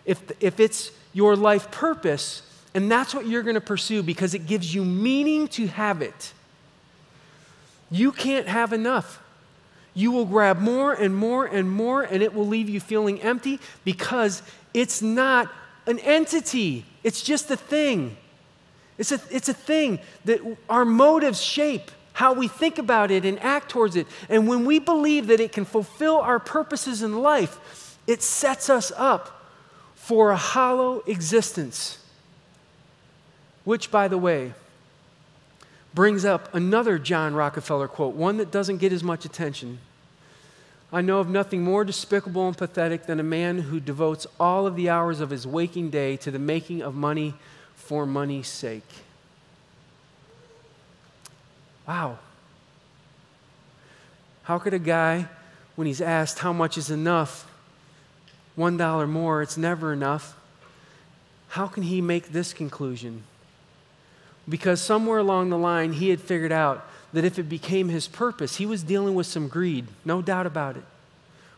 If, 0.06 0.22
if 0.42 0.60
it's 0.60 0.92
your 1.14 1.36
life 1.36 1.72
purpose, 1.72 2.44
and 2.74 2.92
that's 2.92 3.16
what 3.16 3.26
you're 3.26 3.44
going 3.44 3.56
to 3.56 3.62
pursue 3.62 4.04
because 4.04 4.34
it 4.34 4.46
gives 4.48 4.76
you 4.76 4.84
meaning 4.84 5.48
to 5.50 5.68
have 5.68 6.02
it, 6.02 6.34
you 7.92 8.12
can't 8.12 8.48
have 8.48 8.74
enough. 8.74 9.22
You 9.94 10.12
will 10.12 10.26
grab 10.26 10.60
more 10.60 10.94
and 10.94 11.16
more 11.16 11.46
and 11.46 11.70
more, 11.70 12.04
and 12.04 12.22
it 12.22 12.34
will 12.34 12.48
leave 12.48 12.70
you 12.70 12.80
feeling 12.80 13.22
empty 13.22 13.60
because 13.84 14.42
it's 14.74 15.02
not 15.02 15.52
an 15.88 16.00
entity, 16.00 16.86
it's 17.04 17.22
just 17.22 17.50
a 17.50 17.58
thing. 17.58 18.16
It's 18.98 19.12
a, 19.12 19.20
it's 19.32 19.50
a 19.50 19.54
thing 19.54 20.00
that 20.26 20.40
our 20.70 20.86
motives 20.86 21.42
shape 21.42 21.90
how 22.20 22.34
we 22.34 22.50
think 22.50 22.78
about 22.78 23.12
it 23.12 23.24
and 23.24 23.40
act 23.40 23.70
towards 23.70 23.96
it. 23.96 24.06
And 24.28 24.46
when 24.46 24.66
we 24.66 24.78
believe 24.78 25.28
that 25.28 25.40
it 25.40 25.54
can 25.54 25.64
fulfill 25.64 26.18
our 26.18 26.38
purposes 26.38 27.02
in 27.02 27.22
life, 27.22 27.98
it 28.08 28.22
sets 28.22 28.70
us 28.70 28.92
up 28.98 29.46
for 29.96 30.32
a 30.32 30.36
hollow 30.36 31.02
existence. 31.08 31.98
Which, 33.64 33.90
by 33.90 34.10
the 34.10 34.18
way, 34.18 34.54
brings 35.94 36.26
up 36.26 36.54
another 36.54 37.00
John 37.00 37.34
Rockefeller 37.34 37.88
quote, 37.88 38.16
one 38.16 38.38
that 38.38 38.52
doesn't 38.52 38.78
get 38.78 38.94
as 38.94 39.04
much 39.04 39.26
attention. 39.26 39.80
I 40.92 41.02
know 41.02 41.20
of 41.20 41.30
nothing 41.30 41.62
more 41.62 41.84
despicable 41.84 42.48
and 42.48 42.58
pathetic 42.58 43.06
than 43.06 43.20
a 43.20 43.24
man 43.24 43.60
who 43.60 43.80
devotes 43.80 44.26
all 44.40 44.66
of 44.66 44.76
the 44.76 44.90
hours 44.90 45.20
of 45.20 45.30
his 45.30 45.46
waking 45.46 45.90
day 45.92 46.18
to 46.18 46.32
the 46.32 46.40
making 46.40 46.82
of 46.82 46.96
money 46.96 47.36
for 47.76 48.06
money's 48.06 48.48
sake. 48.48 48.88
Wow. 51.88 52.20
How 54.44 54.58
could 54.58 54.74
a 54.74 54.80
guy, 54.80 55.28
when 55.76 55.86
he's 55.86 56.02
asked 56.02 56.40
how 56.40 56.54
much 56.54 56.78
is 56.78 56.90
enough, 56.90 57.52
$1 58.58 59.10
more, 59.10 59.42
it's 59.42 59.58
never 59.58 59.94
enough, 59.94 60.36
how 61.50 61.68
can 61.68 61.84
he 61.84 62.02
make 62.02 62.30
this 62.30 62.52
conclusion? 62.52 63.24
Because 64.50 64.82
somewhere 64.82 65.20
along 65.20 65.50
the 65.50 65.58
line, 65.58 65.94
he 65.94 66.10
had 66.10 66.20
figured 66.20 66.52
out 66.52 66.86
that 67.14 67.24
if 67.24 67.38
it 67.38 67.44
became 67.44 67.90
his 67.90 68.08
purpose, 68.08 68.56
he 68.56 68.66
was 68.66 68.84
dealing 68.84 69.16
with 69.16 69.28
some 69.28 69.48
greed, 69.48 69.88
no 70.04 70.22
doubt 70.22 70.48
about 70.48 70.76
it. 70.76 70.84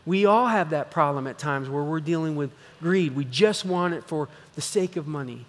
We 0.04 0.26
all 0.26 0.48
have 0.48 0.70
that 0.70 0.90
problem 0.90 1.26
at 1.26 1.38
times 1.38 1.68
where 1.68 1.82
we're 1.82 2.00
dealing 2.00 2.36
with 2.36 2.50
greed. 2.80 3.14
We 3.14 3.24
just 3.24 3.64
want 3.64 3.94
it 3.94 4.04
for 4.04 4.28
the 4.54 4.60
sake 4.60 4.96
of 4.96 5.06
money. 5.06 5.46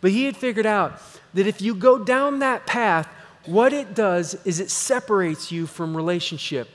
But 0.00 0.10
he 0.10 0.24
had 0.24 0.36
figured 0.36 0.66
out 0.66 1.00
that 1.34 1.46
if 1.46 1.60
you 1.60 1.74
go 1.74 1.98
down 1.98 2.40
that 2.40 2.66
path, 2.66 3.08
what 3.46 3.72
it 3.72 3.94
does 3.94 4.34
is 4.44 4.60
it 4.60 4.70
separates 4.70 5.50
you 5.50 5.66
from 5.66 5.96
relationship. 5.96 6.68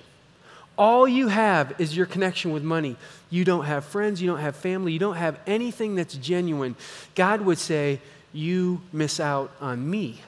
All 0.77 1.07
you 1.07 1.27
have 1.27 1.79
is 1.79 1.95
your 1.95 2.05
connection 2.05 2.51
with 2.51 2.63
money. 2.63 2.95
You 3.29 3.45
don't 3.45 3.65
have 3.65 3.85
friends, 3.85 4.21
you 4.21 4.27
don't 4.27 4.39
have 4.39 4.55
family, 4.55 4.91
you 4.93 4.99
don't 4.99 5.15
have 5.15 5.39
anything 5.45 5.95
that's 5.95 6.15
genuine. 6.15 6.75
God 7.13 7.41
would 7.41 7.59
say, 7.59 7.99
You 8.33 8.81
miss 8.93 9.19
out 9.19 9.51
on 9.59 9.89
me. 9.89 10.21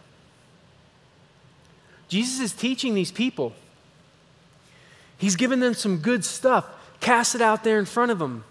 Jesus 2.08 2.40
is 2.40 2.54
teaching 2.54 2.94
these 2.94 3.12
people. 3.12 3.54
He's 5.18 5.36
given 5.36 5.60
them 5.60 5.74
some 5.74 5.98
good 5.98 6.26
stuff, 6.26 6.66
cast 7.00 7.34
it 7.34 7.42
out 7.42 7.64
there 7.64 7.80
in 7.80 7.86
front 7.86 8.12
of 8.12 8.20
them. 8.20 8.44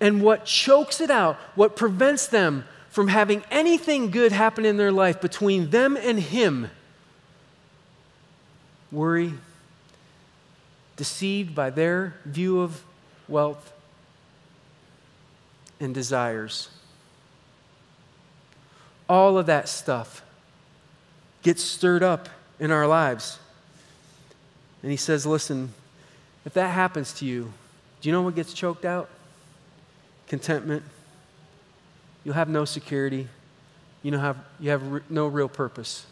And 0.00 0.22
what 0.22 0.44
chokes 0.44 1.00
it 1.00 1.10
out, 1.10 1.36
what 1.54 1.76
prevents 1.76 2.26
them 2.26 2.64
from 2.90 3.08
having 3.08 3.42
anything 3.50 4.10
good 4.10 4.32
happen 4.32 4.64
in 4.64 4.76
their 4.76 4.92
life 4.92 5.20
between 5.20 5.70
them 5.70 5.96
and 5.96 6.20
Him, 6.20 6.70
worry, 8.92 9.34
deceived 10.96 11.54
by 11.54 11.70
their 11.70 12.14
view 12.24 12.60
of 12.60 12.82
wealth, 13.28 13.72
and 15.80 15.94
desires. 15.94 16.68
All 19.08 19.38
of 19.38 19.46
that 19.46 19.68
stuff 19.68 20.22
gets 21.42 21.62
stirred 21.62 22.02
up 22.02 22.28
in 22.58 22.70
our 22.70 22.86
lives. 22.86 23.38
And 24.82 24.90
he 24.90 24.96
says, 24.96 25.26
Listen, 25.26 25.72
if 26.44 26.54
that 26.54 26.68
happens 26.68 27.12
to 27.14 27.24
you, 27.24 27.52
do 28.00 28.08
you 28.08 28.12
know 28.12 28.22
what 28.22 28.34
gets 28.34 28.52
choked 28.52 28.84
out? 28.84 29.08
Contentment. 30.28 30.82
You'll 32.24 32.34
have 32.34 32.48
no 32.48 32.64
security. 32.64 33.28
You, 34.02 34.10
know, 34.10 34.18
have, 34.18 34.38
you 34.60 34.70
have 34.70 35.10
no 35.10 35.26
real 35.26 35.48
purpose. 35.48 36.06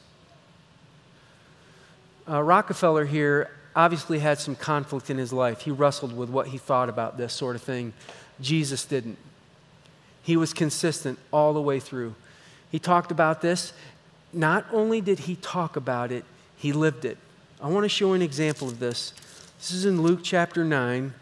Uh, 2.28 2.42
Rockefeller 2.42 3.05
here 3.05 3.50
obviously 3.74 4.18
had 4.18 4.38
some 4.38 4.55
conflict 4.55 5.11
in 5.11 5.18
his 5.18 5.33
life. 5.33 5.62
He 5.62 5.70
wrestled 5.70 6.16
with 6.16 6.28
what 6.28 6.48
he 6.48 6.59
thought 6.59 6.88
about 6.88 7.16
this 7.16 7.33
sort 7.33 7.57
of 7.57 7.62
thing. 7.62 7.92
Jesus 8.40 8.85
didn't. 8.85 9.18
He 10.22 10.37
was 10.37 10.55
consistent 10.55 11.18
all 11.33 11.52
the 11.52 11.61
way 11.61 11.81
through. 11.81 12.14
He 12.72 12.78
talked 12.78 13.12
about 13.12 13.42
this 13.42 13.72
not 14.32 14.64
only 14.72 15.00
did 15.00 15.20
he 15.20 15.37
talk 15.37 15.76
about 15.76 16.11
it, 16.11 16.24
he 16.56 16.72
lived 16.72 17.04
it. 17.04 17.18
I 17.61 17.68
want 17.68 17.85
to 17.85 17.88
show 17.88 18.14
an 18.14 18.22
example 18.22 18.68
of 18.68 18.78
this. 18.78 19.12
This 19.58 19.72
is 19.72 19.85
in 19.85 20.02
Luke 20.02 20.20
chapter 20.22 20.64
9. 20.64 21.12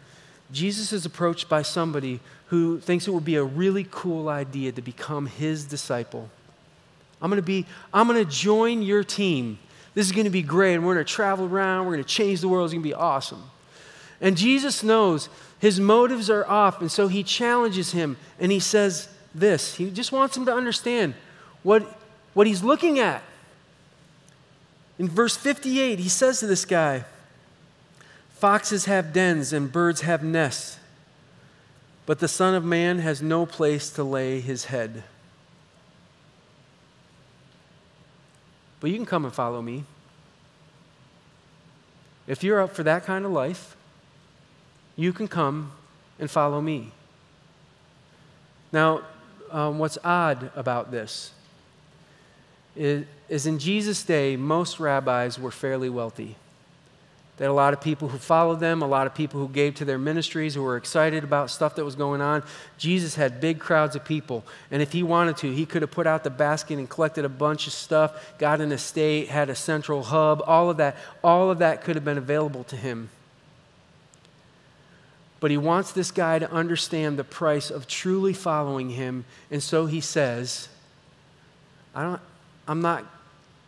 Jesus 0.51 0.93
is 0.93 1.05
approached 1.05 1.49
by 1.49 1.61
somebody 1.61 2.19
who 2.47 2.79
thinks 2.79 3.07
it 3.07 3.11
would 3.11 3.25
be 3.25 3.35
a 3.35 3.43
really 3.43 3.85
cool 3.91 4.29
idea 4.29 4.71
to 4.71 4.81
become 4.81 5.25
his 5.25 5.65
disciple. 5.65 6.29
I'm 7.21 7.29
going 7.29 7.41
to 7.41 7.45
be 7.45 7.65
I'm 7.93 8.07
going 8.07 8.23
to 8.23 8.29
join 8.29 8.81
your 8.81 9.03
team. 9.03 9.59
This 9.93 10.05
is 10.05 10.11
going 10.11 10.25
to 10.25 10.31
be 10.31 10.41
great 10.41 10.75
and 10.75 10.85
we're 10.85 10.95
going 10.95 11.05
to 11.05 11.13
travel 11.13 11.45
around, 11.45 11.85
we're 11.85 11.93
going 11.93 12.03
to 12.03 12.09
change 12.09 12.39
the 12.41 12.47
world, 12.47 12.65
it's 12.65 12.73
going 12.73 12.83
to 12.83 12.89
be 12.89 12.93
awesome. 12.93 13.43
And 14.21 14.37
Jesus 14.37 14.83
knows 14.83 15.29
his 15.59 15.79
motives 15.79 16.29
are 16.29 16.47
off 16.47 16.81
and 16.81 16.91
so 16.91 17.07
he 17.07 17.23
challenges 17.23 17.91
him 17.91 18.17
and 18.39 18.51
he 18.51 18.59
says 18.59 19.09
this. 19.35 19.75
He 19.75 19.89
just 19.91 20.11
wants 20.11 20.35
him 20.35 20.45
to 20.45 20.53
understand 20.53 21.13
what 21.63 21.97
what 22.33 22.47
he's 22.47 22.63
looking 22.63 22.99
at. 22.99 23.23
In 24.97 25.09
verse 25.09 25.35
58, 25.35 25.99
he 25.99 26.09
says 26.09 26.39
to 26.39 26.47
this 26.47 26.65
guy, 26.65 27.05
Foxes 28.29 28.85
have 28.85 29.13
dens 29.13 29.53
and 29.53 29.71
birds 29.71 30.01
have 30.01 30.23
nests, 30.23 30.77
but 32.05 32.19
the 32.19 32.27
Son 32.27 32.55
of 32.55 32.63
Man 32.63 32.99
has 32.99 33.21
no 33.21 33.45
place 33.45 33.89
to 33.91 34.03
lay 34.03 34.39
his 34.39 34.65
head. 34.65 35.03
But 38.79 38.89
you 38.89 38.95
can 38.95 39.05
come 39.05 39.25
and 39.25 39.33
follow 39.33 39.61
me. 39.61 39.83
If 42.25 42.43
you're 42.43 42.61
up 42.61 42.73
for 42.73 42.83
that 42.83 43.05
kind 43.05 43.25
of 43.25 43.31
life, 43.31 43.75
you 44.95 45.13
can 45.13 45.27
come 45.27 45.71
and 46.19 46.29
follow 46.29 46.61
me. 46.61 46.91
Now, 48.71 49.01
um, 49.51 49.79
what's 49.79 49.97
odd 50.03 50.51
about 50.55 50.91
this 50.91 51.31
is, 52.75 53.45
in 53.45 53.59
Jesus' 53.59 54.03
day, 54.03 54.35
most 54.35 54.79
rabbis 54.79 55.37
were 55.37 55.51
fairly 55.51 55.89
wealthy. 55.89 56.35
They 57.37 57.45
had 57.45 57.51
a 57.51 57.53
lot 57.53 57.73
of 57.73 57.81
people 57.81 58.09
who 58.09 58.19
followed 58.19 58.59
them, 58.59 58.83
a 58.83 58.87
lot 58.87 59.07
of 59.07 59.15
people 59.15 59.39
who 59.39 59.49
gave 59.49 59.73
to 59.75 59.85
their 59.85 59.97
ministries, 59.97 60.53
who 60.53 60.61
were 60.61 60.77
excited 60.77 61.23
about 61.23 61.49
stuff 61.49 61.73
that 61.75 61.83
was 61.83 61.95
going 61.95 62.21
on. 62.21 62.43
Jesus 62.77 63.15
had 63.15 63.41
big 63.41 63.57
crowds 63.59 63.95
of 63.95 64.05
people. 64.05 64.43
And 64.69 64.79
if 64.79 64.91
he 64.91 65.01
wanted 65.01 65.37
to, 65.37 65.51
he 65.51 65.65
could 65.65 65.81
have 65.81 65.89
put 65.89 66.05
out 66.05 66.23
the 66.23 66.29
basket 66.29 66.77
and 66.77 66.87
collected 66.87 67.25
a 67.25 67.29
bunch 67.29 67.65
of 67.65 67.73
stuff, 67.73 68.37
got 68.37 68.61
an 68.61 68.71
estate, 68.71 69.29
had 69.29 69.49
a 69.49 69.55
central 69.55 70.03
hub, 70.03 70.43
all 70.45 70.69
of 70.69 70.77
that. 70.77 70.97
All 71.23 71.49
of 71.49 71.59
that 71.59 71.83
could 71.83 71.95
have 71.95 72.05
been 72.05 72.19
available 72.19 72.63
to 72.65 72.75
him. 72.75 73.09
But 75.39 75.49
he 75.49 75.57
wants 75.57 75.91
this 75.93 76.11
guy 76.11 76.37
to 76.37 76.51
understand 76.51 77.17
the 77.17 77.23
price 77.23 77.71
of 77.71 77.87
truly 77.87 78.33
following 78.33 78.91
him. 78.91 79.25
And 79.49 79.63
so 79.63 79.87
he 79.87 79.99
says, 79.99 80.67
I 81.95 82.03
don't, 82.03 82.21
I'm 82.67 82.81
not 82.81 83.05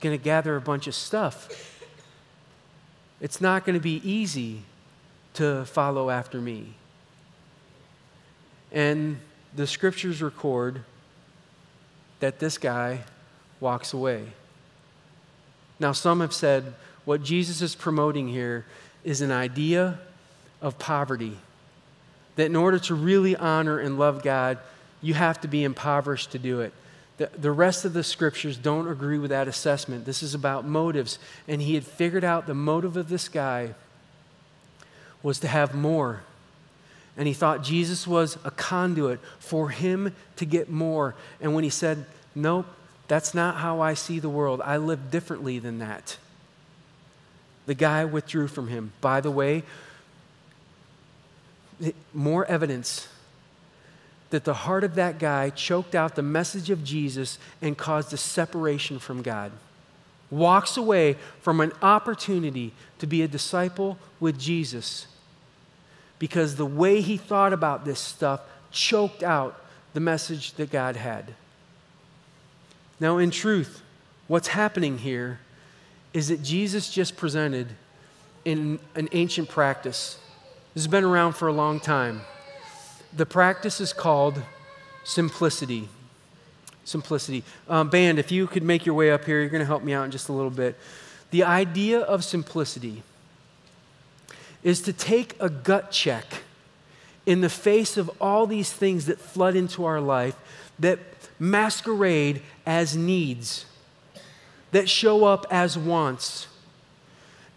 going 0.01 0.17
to 0.17 0.23
gather 0.23 0.55
a 0.55 0.61
bunch 0.61 0.87
of 0.87 0.95
stuff. 0.95 1.79
It's 3.21 3.39
not 3.39 3.65
going 3.65 3.75
to 3.75 3.83
be 3.83 4.01
easy 4.03 4.63
to 5.35 5.65
follow 5.65 6.09
after 6.09 6.39
me. 6.39 6.73
And 8.71 9.19
the 9.55 9.67
scriptures 9.67 10.21
record 10.21 10.81
that 12.19 12.39
this 12.39 12.57
guy 12.57 13.01
walks 13.59 13.93
away. 13.93 14.25
Now, 15.79 15.91
some 15.91 16.21
have 16.21 16.33
said 16.33 16.73
what 17.05 17.23
Jesus 17.23 17.61
is 17.61 17.75
promoting 17.75 18.27
here 18.27 18.65
is 19.03 19.21
an 19.21 19.31
idea 19.31 19.99
of 20.61 20.79
poverty. 20.79 21.37
That 22.35 22.45
in 22.45 22.55
order 22.55 22.79
to 22.79 22.95
really 22.95 23.35
honor 23.35 23.79
and 23.79 23.99
love 23.99 24.23
God, 24.23 24.57
you 25.01 25.13
have 25.13 25.41
to 25.41 25.47
be 25.47 25.63
impoverished 25.63 26.31
to 26.31 26.39
do 26.39 26.61
it. 26.61 26.73
The, 27.17 27.29
the 27.37 27.51
rest 27.51 27.85
of 27.85 27.93
the 27.93 28.03
scriptures 28.03 28.57
don't 28.57 28.87
agree 28.87 29.19
with 29.19 29.29
that 29.29 29.47
assessment. 29.47 30.05
This 30.05 30.23
is 30.23 30.33
about 30.33 30.65
motives. 30.65 31.19
And 31.47 31.61
he 31.61 31.75
had 31.75 31.83
figured 31.83 32.23
out 32.23 32.47
the 32.47 32.55
motive 32.55 32.97
of 32.97 33.09
this 33.09 33.29
guy 33.29 33.75
was 35.21 35.39
to 35.39 35.47
have 35.47 35.75
more. 35.75 36.21
And 37.15 37.27
he 37.27 37.33
thought 37.33 37.63
Jesus 37.63 38.07
was 38.07 38.37
a 38.43 38.51
conduit 38.51 39.19
for 39.39 39.69
him 39.69 40.15
to 40.37 40.45
get 40.45 40.69
more. 40.69 41.13
And 41.39 41.53
when 41.53 41.63
he 41.63 41.69
said, 41.69 42.05
Nope, 42.35 42.65
that's 43.07 43.33
not 43.33 43.57
how 43.57 43.79
I 43.79 43.93
see 43.93 44.19
the 44.19 44.29
world, 44.29 44.61
I 44.63 44.77
live 44.77 45.11
differently 45.11 45.59
than 45.59 45.79
that, 45.79 46.17
the 47.67 47.75
guy 47.75 48.05
withdrew 48.05 48.47
from 48.47 48.69
him. 48.69 48.91
By 49.01 49.21
the 49.21 49.29
way, 49.29 49.63
more 52.13 52.45
evidence 52.45 53.07
that 54.33 54.45
the 54.45 54.53
heart 54.55 54.83
of 54.83 54.95
that 54.95 55.19
guy 55.19 55.51
choked 55.51 55.93
out 55.93 56.15
the 56.15 56.23
message 56.23 56.71
of 56.71 56.83
Jesus 56.83 57.37
and 57.61 57.77
caused 57.77 58.11
a 58.13 58.17
separation 58.17 58.97
from 58.97 59.21
God. 59.21 59.51
Walks 60.31 60.75
away 60.75 61.17
from 61.39 61.61
an 61.61 61.71
opportunity 61.83 62.73
to 62.97 63.05
be 63.05 63.21
a 63.21 63.27
disciple 63.27 63.99
with 64.19 64.39
Jesus 64.39 65.05
because 66.17 66.55
the 66.55 66.65
way 66.65 66.99
he 66.99 67.15
thought 67.15 67.53
about 67.53 67.85
this 67.85 67.99
stuff 67.99 68.41
choked 68.71 69.21
out 69.21 69.63
the 69.93 69.99
message 69.99 70.53
that 70.53 70.71
God 70.71 70.95
had. 70.95 71.35
Now, 72.99 73.19
in 73.19 73.29
truth, 73.29 73.83
what's 74.27 74.47
happening 74.47 74.97
here 74.97 75.41
is 76.11 76.29
that 76.29 76.41
Jesus 76.41 76.89
just 76.89 77.17
presented 77.17 77.67
in 78.45 78.79
an 78.95 79.09
ancient 79.11 79.47
practice. 79.47 80.17
This 80.73 80.85
has 80.85 80.87
been 80.89 81.03
around 81.03 81.33
for 81.33 81.47
a 81.47 81.53
long 81.53 81.79
time 81.79 82.21
the 83.15 83.25
practice 83.25 83.79
is 83.79 83.93
called 83.93 84.41
simplicity. 85.03 85.89
Simplicity. 86.85 87.43
Um, 87.69 87.89
band, 87.89 88.19
if 88.19 88.31
you 88.31 88.47
could 88.47 88.63
make 88.63 88.85
your 88.85 88.95
way 88.95 89.11
up 89.11 89.25
here, 89.25 89.39
you're 89.39 89.49
going 89.49 89.61
to 89.61 89.65
help 89.65 89.83
me 89.83 89.93
out 89.93 90.05
in 90.05 90.11
just 90.11 90.29
a 90.29 90.33
little 90.33 90.51
bit. 90.51 90.77
The 91.31 91.43
idea 91.43 91.99
of 91.99 92.23
simplicity 92.23 93.03
is 94.63 94.81
to 94.81 94.93
take 94.93 95.35
a 95.39 95.49
gut 95.49 95.91
check 95.91 96.25
in 97.25 97.41
the 97.41 97.49
face 97.49 97.97
of 97.97 98.09
all 98.19 98.47
these 98.47 98.71
things 98.71 99.05
that 99.05 99.19
flood 99.19 99.55
into 99.55 99.85
our 99.85 100.01
life 100.01 100.35
that 100.79 100.99
masquerade 101.39 102.41
as 102.65 102.95
needs, 102.95 103.65
that 104.71 104.89
show 104.89 105.25
up 105.25 105.45
as 105.49 105.77
wants. 105.77 106.47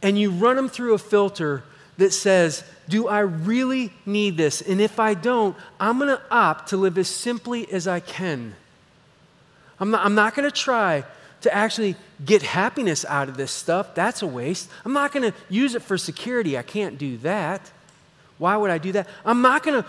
And 0.02 0.18
you 0.18 0.30
run 0.30 0.56
them 0.56 0.68
through 0.68 0.94
a 0.94 0.98
filter 0.98 1.64
that 1.98 2.12
says, 2.12 2.64
Do 2.88 3.09
I 3.09 3.20
really 3.20 3.92
need 4.04 4.37
this? 4.37 4.61
And 4.61 4.80
if 4.80 5.00
I 5.00 5.14
don't, 5.14 5.56
I'm 5.80 5.98
going 5.98 6.11
to 6.11 6.22
opt 6.30 6.70
to 6.70 6.76
live 6.76 6.98
as 6.98 7.09
simply 7.09 7.70
as 7.72 7.87
I 7.87 8.00
can. 8.00 8.54
I'm 9.78 9.90
not, 9.90 10.04
I'm 10.04 10.14
not 10.14 10.35
going 10.35 10.48
to 10.48 10.56
try 10.56 11.04
to 11.42 11.54
actually 11.54 11.96
get 12.24 12.42
happiness 12.42 13.04
out 13.04 13.28
of 13.28 13.37
this 13.37 13.50
stuff. 13.50 13.94
That's 13.94 14.22
a 14.22 14.26
waste. 14.26 14.70
I'm 14.85 14.92
not 14.92 15.12
going 15.12 15.30
to 15.30 15.37
use 15.48 15.74
it 15.74 15.82
for 15.82 15.98
security. 15.98 16.56
I 16.56 16.62
can't 16.62 16.98
do 16.98 17.18
that. 17.18 17.70
Why 18.38 18.56
would 18.56 18.70
I 18.70 18.78
do 18.78 18.92
that? 18.92 19.09
I'm 19.24 19.42
not 19.42 19.62
going 19.62 19.82
to 19.82 19.88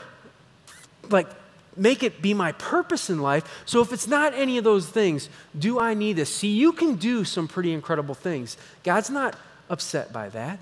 like 1.10 1.28
make 1.76 2.04
it 2.04 2.22
be 2.22 2.34
my 2.34 2.52
purpose 2.54 3.10
in 3.10 3.22
life. 3.22 3.64
So 3.66 3.82
if 3.82 3.94
it's 3.94 4.08
not 4.08 4.34
any 4.34 4.58
of 4.58 4.64
those 4.64 4.90
things, 4.90 5.30
do 5.58 5.80
I 5.80 5.94
need 5.94 6.14
this? 6.14 6.34
See, 6.34 6.50
you 6.50 6.74
can 6.74 6.96
do 6.96 7.24
some 7.24 7.48
pretty 7.48 7.72
incredible 7.72 8.16
things. 8.16 8.58
God's 8.84 9.10
not 9.10 9.36
upset 9.70 10.12
by 10.12 10.30
that. 10.30 10.60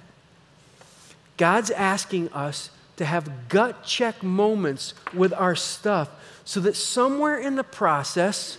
God's 1.37 1.71
asking 1.71 2.31
us 2.31 2.69
to 2.97 3.05
have 3.05 3.49
gut 3.49 3.83
check 3.83 4.23
moments 4.23 4.93
with 5.13 5.33
our 5.33 5.55
stuff 5.55 6.09
so 6.45 6.59
that 6.61 6.75
somewhere 6.75 7.37
in 7.37 7.55
the 7.55 7.63
process, 7.63 8.57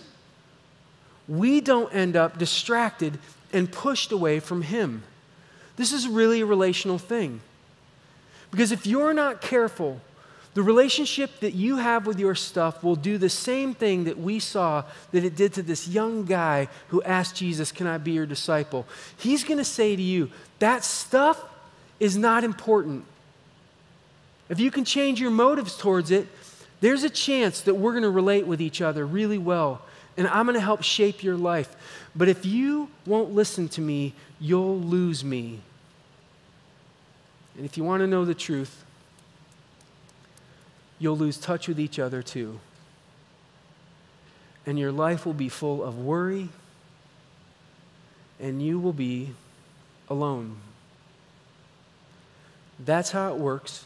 we 1.27 1.61
don't 1.61 1.93
end 1.93 2.15
up 2.15 2.37
distracted 2.37 3.17
and 3.51 3.71
pushed 3.71 4.11
away 4.11 4.39
from 4.39 4.61
Him. 4.61 5.03
This 5.77 5.93
is 5.93 6.07
really 6.07 6.41
a 6.41 6.45
relational 6.45 6.97
thing. 6.97 7.41
Because 8.51 8.71
if 8.71 8.85
you're 8.85 9.13
not 9.13 9.41
careful, 9.41 10.01
the 10.53 10.63
relationship 10.63 11.39
that 11.41 11.53
you 11.53 11.77
have 11.77 12.07
with 12.07 12.19
your 12.19 12.33
stuff 12.33 12.83
will 12.83 12.95
do 12.95 13.17
the 13.17 13.29
same 13.29 13.73
thing 13.73 14.05
that 14.05 14.17
we 14.17 14.39
saw 14.39 14.83
that 15.11 15.23
it 15.23 15.35
did 15.35 15.53
to 15.53 15.61
this 15.61 15.87
young 15.87 16.25
guy 16.25 16.67
who 16.87 17.01
asked 17.03 17.35
Jesus, 17.35 17.71
Can 17.71 17.85
I 17.87 17.97
be 17.97 18.11
your 18.11 18.25
disciple? 18.25 18.85
He's 19.17 19.43
going 19.43 19.59
to 19.59 19.63
say 19.63 19.95
to 19.95 20.01
you, 20.01 20.31
That 20.59 20.83
stuff 20.83 21.43
is 21.99 22.17
not 22.17 22.43
important. 22.43 23.05
If 24.49 24.59
you 24.59 24.71
can 24.71 24.85
change 24.85 25.19
your 25.19 25.31
motives 25.31 25.77
towards 25.77 26.11
it, 26.11 26.27
there's 26.79 27.03
a 27.03 27.09
chance 27.09 27.61
that 27.61 27.75
we're 27.75 27.91
going 27.91 28.03
to 28.03 28.09
relate 28.09 28.45
with 28.45 28.61
each 28.61 28.81
other 28.81 29.05
really 29.05 29.37
well, 29.37 29.81
and 30.15 30.27
I'm 30.27 30.45
going 30.45 30.55
to 30.55 30.61
help 30.61 30.83
shape 30.83 31.23
your 31.23 31.35
life. 31.35 31.75
But 32.15 32.29
if 32.29 32.45
you 32.45 32.89
won't 33.05 33.33
listen 33.33 33.67
to 33.69 33.81
me, 33.81 34.13
you'll 34.39 34.79
lose 34.79 35.23
me. 35.23 35.59
And 37.55 37.65
if 37.65 37.77
you 37.77 37.83
want 37.83 38.01
to 38.01 38.07
know 38.07 38.25
the 38.25 38.35
truth, 38.35 38.83
you'll 40.99 41.17
lose 41.17 41.37
touch 41.37 41.67
with 41.67 41.79
each 41.79 41.97
other 41.99 42.21
too. 42.21 42.59
And 44.65 44.77
your 44.77 44.91
life 44.91 45.25
will 45.25 45.33
be 45.33 45.49
full 45.49 45.83
of 45.83 45.97
worry, 45.97 46.49
and 48.39 48.61
you 48.61 48.79
will 48.79 48.93
be 48.93 49.33
alone. 50.09 50.57
That's 52.79 53.11
how 53.11 53.33
it 53.33 53.39
works. 53.39 53.85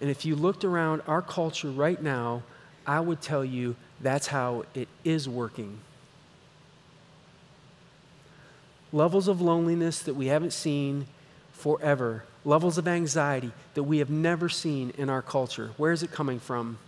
And 0.00 0.08
if 0.08 0.24
you 0.24 0.36
looked 0.36 0.64
around 0.64 1.02
our 1.06 1.22
culture 1.22 1.70
right 1.70 2.00
now, 2.02 2.42
I 2.86 3.00
would 3.00 3.20
tell 3.20 3.44
you 3.44 3.76
that's 4.00 4.28
how 4.28 4.64
it 4.74 4.88
is 5.04 5.28
working. 5.28 5.80
levels 8.92 9.28
of 9.28 9.40
loneliness 9.40 10.00
that 10.00 10.14
we 10.14 10.26
haven't 10.26 10.52
seen 10.52 11.06
forever, 11.52 12.24
levels 12.44 12.78
of 12.78 12.88
anxiety 12.88 13.52
that 13.74 13.84
we 13.84 13.98
have 13.98 14.10
never 14.10 14.48
seen 14.48 14.92
in 14.98 15.08
our 15.08 15.22
culture. 15.22 15.70
Where 15.76 15.92
is 15.92 16.02
it 16.02 16.10
coming 16.10 16.40
from? 16.40 16.78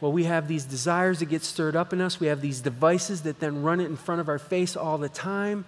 Well, 0.00 0.12
we 0.12 0.24
have 0.24 0.48
these 0.48 0.64
desires 0.64 1.20
that 1.20 1.26
get 1.26 1.44
stirred 1.44 1.76
up 1.76 1.92
in 1.92 2.00
us. 2.00 2.18
We 2.18 2.26
have 2.26 2.40
these 2.40 2.60
devices 2.60 3.22
that 3.22 3.38
then 3.38 3.62
run 3.62 3.80
it 3.80 3.86
in 3.86 3.96
front 3.96 4.20
of 4.20 4.28
our 4.28 4.38
face 4.38 4.76
all 4.76 4.98
the 4.98 5.08
time. 5.08 5.64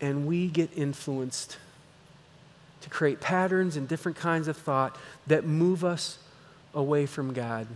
And 0.00 0.26
we 0.26 0.48
get 0.48 0.70
influenced 0.76 1.58
to 2.80 2.90
create 2.90 3.20
patterns 3.20 3.76
and 3.76 3.86
different 3.86 4.16
kinds 4.16 4.48
of 4.48 4.56
thought 4.56 4.96
that 5.26 5.44
move 5.44 5.84
us 5.84 6.18
away 6.74 7.06
from 7.06 7.32
God. 7.32 7.66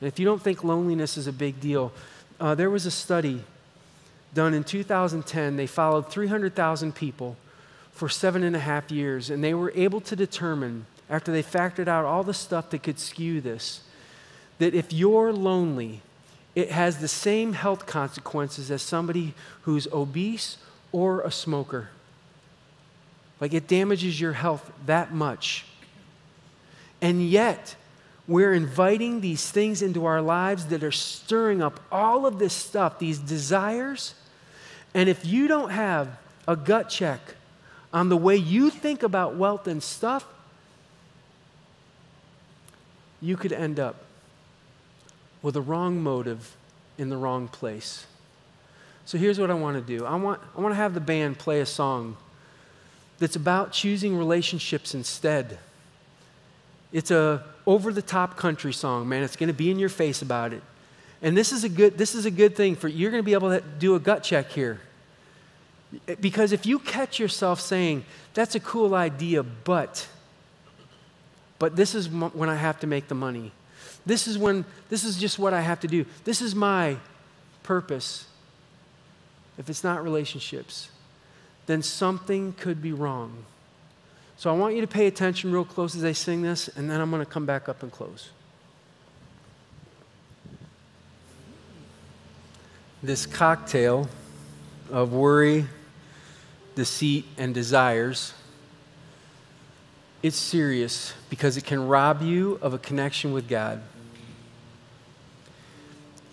And 0.00 0.08
if 0.08 0.18
you 0.18 0.24
don't 0.24 0.42
think 0.42 0.64
loneliness 0.64 1.16
is 1.16 1.26
a 1.26 1.32
big 1.32 1.60
deal, 1.60 1.92
uh, 2.38 2.54
there 2.54 2.70
was 2.70 2.86
a 2.86 2.90
study 2.90 3.42
done 4.34 4.54
in 4.54 4.64
2010. 4.64 5.56
They 5.56 5.66
followed 5.66 6.10
300,000 6.10 6.94
people 6.94 7.36
for 7.92 8.08
seven 8.08 8.42
and 8.42 8.56
a 8.56 8.60
half 8.60 8.90
years, 8.90 9.28
and 9.30 9.44
they 9.44 9.52
were 9.52 9.72
able 9.74 10.00
to 10.02 10.16
determine, 10.16 10.86
after 11.08 11.32
they 11.32 11.42
factored 11.42 11.88
out 11.88 12.04
all 12.04 12.22
the 12.22 12.34
stuff 12.34 12.70
that 12.70 12.82
could 12.82 12.98
skew 12.98 13.40
this, 13.40 13.82
that 14.58 14.74
if 14.74 14.92
you're 14.92 15.32
lonely, 15.32 16.00
it 16.54 16.70
has 16.70 16.98
the 16.98 17.08
same 17.08 17.52
health 17.52 17.86
consequences 17.86 18.70
as 18.70 18.82
somebody 18.82 19.34
who's 19.62 19.86
obese 19.92 20.58
or 20.92 21.20
a 21.20 21.30
smoker. 21.30 21.90
Like 23.40 23.54
it 23.54 23.68
damages 23.68 24.20
your 24.20 24.32
health 24.32 24.70
that 24.86 25.12
much. 25.12 25.64
And 27.00 27.26
yet, 27.26 27.76
we're 28.28 28.52
inviting 28.52 29.20
these 29.20 29.50
things 29.50 29.80
into 29.80 30.04
our 30.04 30.20
lives 30.20 30.66
that 30.66 30.84
are 30.84 30.92
stirring 30.92 31.62
up 31.62 31.80
all 31.90 32.26
of 32.26 32.38
this 32.38 32.52
stuff, 32.52 32.98
these 32.98 33.18
desires. 33.18 34.14
And 34.94 35.08
if 35.08 35.24
you 35.24 35.48
don't 35.48 35.70
have 35.70 36.18
a 36.46 36.56
gut 36.56 36.90
check 36.90 37.20
on 37.92 38.08
the 38.08 38.16
way 38.16 38.36
you 38.36 38.70
think 38.70 39.02
about 39.02 39.36
wealth 39.36 39.66
and 39.66 39.82
stuff, 39.82 40.26
you 43.20 43.36
could 43.36 43.52
end 43.52 43.80
up 43.80 43.96
with 45.42 45.54
the 45.54 45.60
wrong 45.62 46.02
motive 46.02 46.56
in 46.98 47.08
the 47.08 47.16
wrong 47.16 47.48
place. 47.48 48.06
So 49.04 49.18
here's 49.18 49.40
what 49.40 49.50
I 49.50 49.54
want 49.54 49.76
to 49.76 49.98
do 49.98 50.04
I 50.04 50.14
want, 50.16 50.40
I 50.56 50.60
want 50.60 50.72
to 50.72 50.76
have 50.76 50.94
the 50.94 51.00
band 51.00 51.38
play 51.38 51.60
a 51.60 51.66
song 51.66 52.16
that's 53.18 53.36
about 53.36 53.72
choosing 53.72 54.16
relationships 54.16 54.94
instead. 54.94 55.58
It's 56.92 57.10
a 57.10 57.44
over 57.66 57.92
the 57.92 58.02
top 58.02 58.36
country 58.36 58.72
song, 58.72 59.08
man. 59.08 59.22
It's 59.22 59.36
going 59.36 59.48
to 59.48 59.54
be 59.54 59.70
in 59.70 59.78
your 59.78 59.88
face 59.88 60.22
about 60.22 60.52
it. 60.52 60.62
And 61.22 61.36
this 61.36 61.52
is 61.52 61.64
a 61.64 61.68
good 61.68 61.98
this 61.98 62.14
is 62.14 62.24
a 62.24 62.30
good 62.30 62.56
thing 62.56 62.76
for 62.76 62.88
you're 62.88 63.10
going 63.10 63.22
to 63.22 63.26
be 63.26 63.34
able 63.34 63.50
to 63.50 63.60
do 63.60 63.94
a 63.94 64.00
gut 64.00 64.22
check 64.22 64.50
here. 64.50 64.80
Because 66.20 66.52
if 66.52 66.66
you 66.66 66.78
catch 66.78 67.18
yourself 67.18 67.60
saying, 67.60 68.04
"That's 68.34 68.54
a 68.54 68.60
cool 68.60 68.94
idea, 68.94 69.42
but 69.42 70.06
but 71.58 71.76
this 71.76 71.94
is 71.94 72.08
when 72.08 72.48
I 72.48 72.54
have 72.54 72.80
to 72.80 72.86
make 72.86 73.08
the 73.08 73.14
money. 73.14 73.52
This 74.06 74.26
is 74.26 74.38
when 74.38 74.64
this 74.88 75.04
is 75.04 75.18
just 75.18 75.38
what 75.38 75.52
I 75.52 75.60
have 75.60 75.80
to 75.80 75.88
do. 75.88 76.06
This 76.24 76.40
is 76.40 76.54
my 76.54 76.96
purpose." 77.62 78.26
If 79.58 79.68
it's 79.68 79.84
not 79.84 80.02
relationships, 80.02 80.88
then 81.66 81.82
something 81.82 82.54
could 82.54 82.80
be 82.80 82.92
wrong. 82.92 83.44
So 84.38 84.48
I 84.48 84.56
want 84.56 84.74
you 84.74 84.80
to 84.80 84.86
pay 84.86 85.06
attention 85.06 85.52
real 85.52 85.66
close 85.66 85.94
as 85.94 86.02
I 86.02 86.12
sing 86.12 86.40
this, 86.40 86.68
and 86.68 86.90
then 86.90 86.98
I'm 86.98 87.10
going 87.10 87.24
to 87.24 87.30
come 87.30 87.44
back 87.44 87.68
up 87.68 87.82
and 87.82 87.92
close. 87.92 88.30
This 93.02 93.26
cocktail 93.26 94.08
of 94.90 95.12
worry, 95.12 95.66
deceit, 96.74 97.26
and 97.36 97.54
desires, 97.54 98.32
it's 100.22 100.38
serious 100.38 101.12
because 101.28 101.58
it 101.58 101.64
can 101.64 101.86
rob 101.86 102.22
you 102.22 102.58
of 102.62 102.72
a 102.72 102.78
connection 102.78 103.32
with 103.32 103.46
God. 103.46 103.82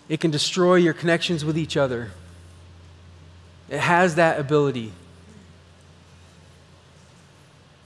It 0.10 0.20
can 0.20 0.32
destroy 0.32 0.76
your 0.76 0.94
connections 0.94 1.44
with 1.44 1.58
each 1.58 1.76
other. 1.76 2.12
It 3.70 3.80
has 3.80 4.16
that 4.16 4.40
ability. 4.40 4.94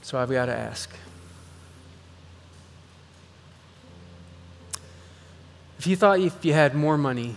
So 0.03 0.17
I've 0.17 0.29
got 0.29 0.45
to 0.45 0.55
ask 0.55 0.89
if 5.79 5.87
you 5.87 5.95
thought 5.95 6.19
if 6.19 6.45
you 6.45 6.53
had 6.53 6.75
more 6.75 6.95
money, 6.95 7.35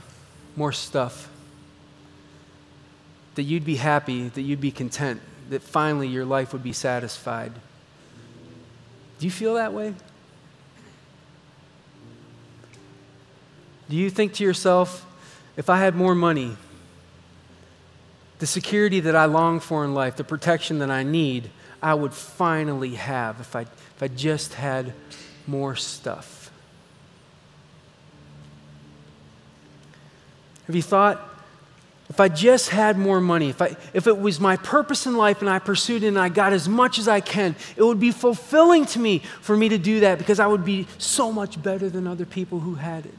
more 0.55 0.71
stuff, 0.71 1.31
that 3.37 3.45
you'd 3.45 3.65
be 3.65 3.77
happy, 3.77 4.29
that 4.29 4.43
you'd 4.43 4.61
be 4.61 4.71
content, 4.71 5.23
that 5.49 5.63
finally 5.63 6.09
your 6.09 6.27
life 6.27 6.53
would 6.53 6.63
be 6.63 6.73
satisfied. 6.73 7.53
Do 9.19 9.25
you 9.25 9.31
feel 9.31 9.55
that 9.55 9.73
way? 9.73 9.95
Do 13.95 14.01
you 14.01 14.11
think 14.11 14.33
to 14.33 14.43
yourself, 14.43 15.07
if 15.57 15.71
I 15.71 15.79
had 15.79 15.95
more 15.95 16.17
money, 16.17 16.57
the 18.41 18.47
security 18.47 18.99
that 18.99 19.15
I 19.15 19.27
long 19.27 19.61
for 19.61 19.85
in 19.85 19.95
life, 19.95 20.17
the 20.17 20.25
protection 20.25 20.81
that 20.81 20.91
I 20.91 21.05
need, 21.05 21.49
I 21.81 21.95
would 21.95 22.13
finally 22.13 22.97
have 22.97 23.39
if 23.39 23.55
I, 23.55 23.61
if 23.61 24.03
I 24.03 24.09
just 24.09 24.55
had 24.55 24.95
more 25.47 25.77
stuff. 25.77 26.51
Have 30.67 30.75
you 30.75 30.83
thought, 30.83 31.23
if 32.09 32.19
I 32.19 32.29
just 32.29 32.71
had 32.71 32.99
more 32.99 33.21
money, 33.21 33.49
if, 33.49 33.63
I, 33.63 33.77
if 33.93 34.09
it 34.09 34.19
was 34.19 34.41
my 34.41 34.57
purpose 34.57 35.07
in 35.07 35.17
life 35.17 35.41
and 35.41 35.49
I 35.49 35.61
pursued 35.61 36.03
it 36.03 36.09
and 36.09 36.19
I 36.19 36.31
got 36.31 36.53
as 36.53 36.69
much 36.69 36.99
as 36.99 37.07
I 37.07 37.21
can, 37.21 37.55
it 37.77 37.85
would 37.85 38.01
be 38.01 38.11
fulfilling 38.11 38.87
to 38.87 38.99
me 38.99 39.21
for 39.41 39.57
me 39.57 39.69
to 39.69 39.79
do 39.79 40.01
that 40.01 40.19
because 40.19 40.41
I 40.41 40.49
would 40.49 40.65
be 40.65 40.89
so 40.99 41.31
much 41.31 41.63
better 41.63 41.89
than 41.89 42.09
other 42.09 42.27
people 42.27 42.59
who 42.59 42.75
had 42.75 43.07
it. 43.07 43.15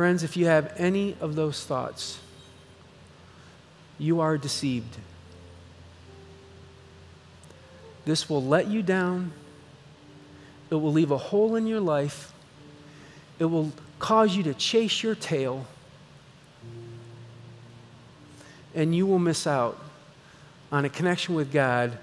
Friends, 0.00 0.22
if 0.22 0.34
you 0.34 0.46
have 0.46 0.72
any 0.78 1.14
of 1.20 1.34
those 1.34 1.62
thoughts, 1.62 2.20
you 3.98 4.20
are 4.20 4.38
deceived. 4.38 4.96
This 8.06 8.26
will 8.26 8.42
let 8.42 8.66
you 8.66 8.82
down. 8.82 9.32
It 10.70 10.76
will 10.76 10.90
leave 10.90 11.10
a 11.10 11.18
hole 11.18 11.54
in 11.54 11.66
your 11.66 11.80
life. 11.80 12.32
It 13.38 13.44
will 13.44 13.72
cause 13.98 14.34
you 14.34 14.42
to 14.44 14.54
chase 14.54 15.02
your 15.02 15.14
tail. 15.14 15.66
And 18.74 18.94
you 18.94 19.06
will 19.06 19.18
miss 19.18 19.46
out 19.46 19.78
on 20.72 20.86
a 20.86 20.88
connection 20.88 21.34
with 21.34 21.52
God 21.52 21.98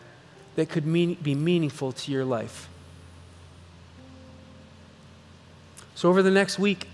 that 0.55 0.69
could 0.69 0.85
mean, 0.85 1.15
be 1.15 1.33
meaningful 1.33 1.93
to 1.93 2.11
your 2.11 2.25
life. 2.25 2.69
So, 5.95 6.09
over 6.09 6.21
the 6.21 6.29
next 6.29 6.59
week, 6.59 6.85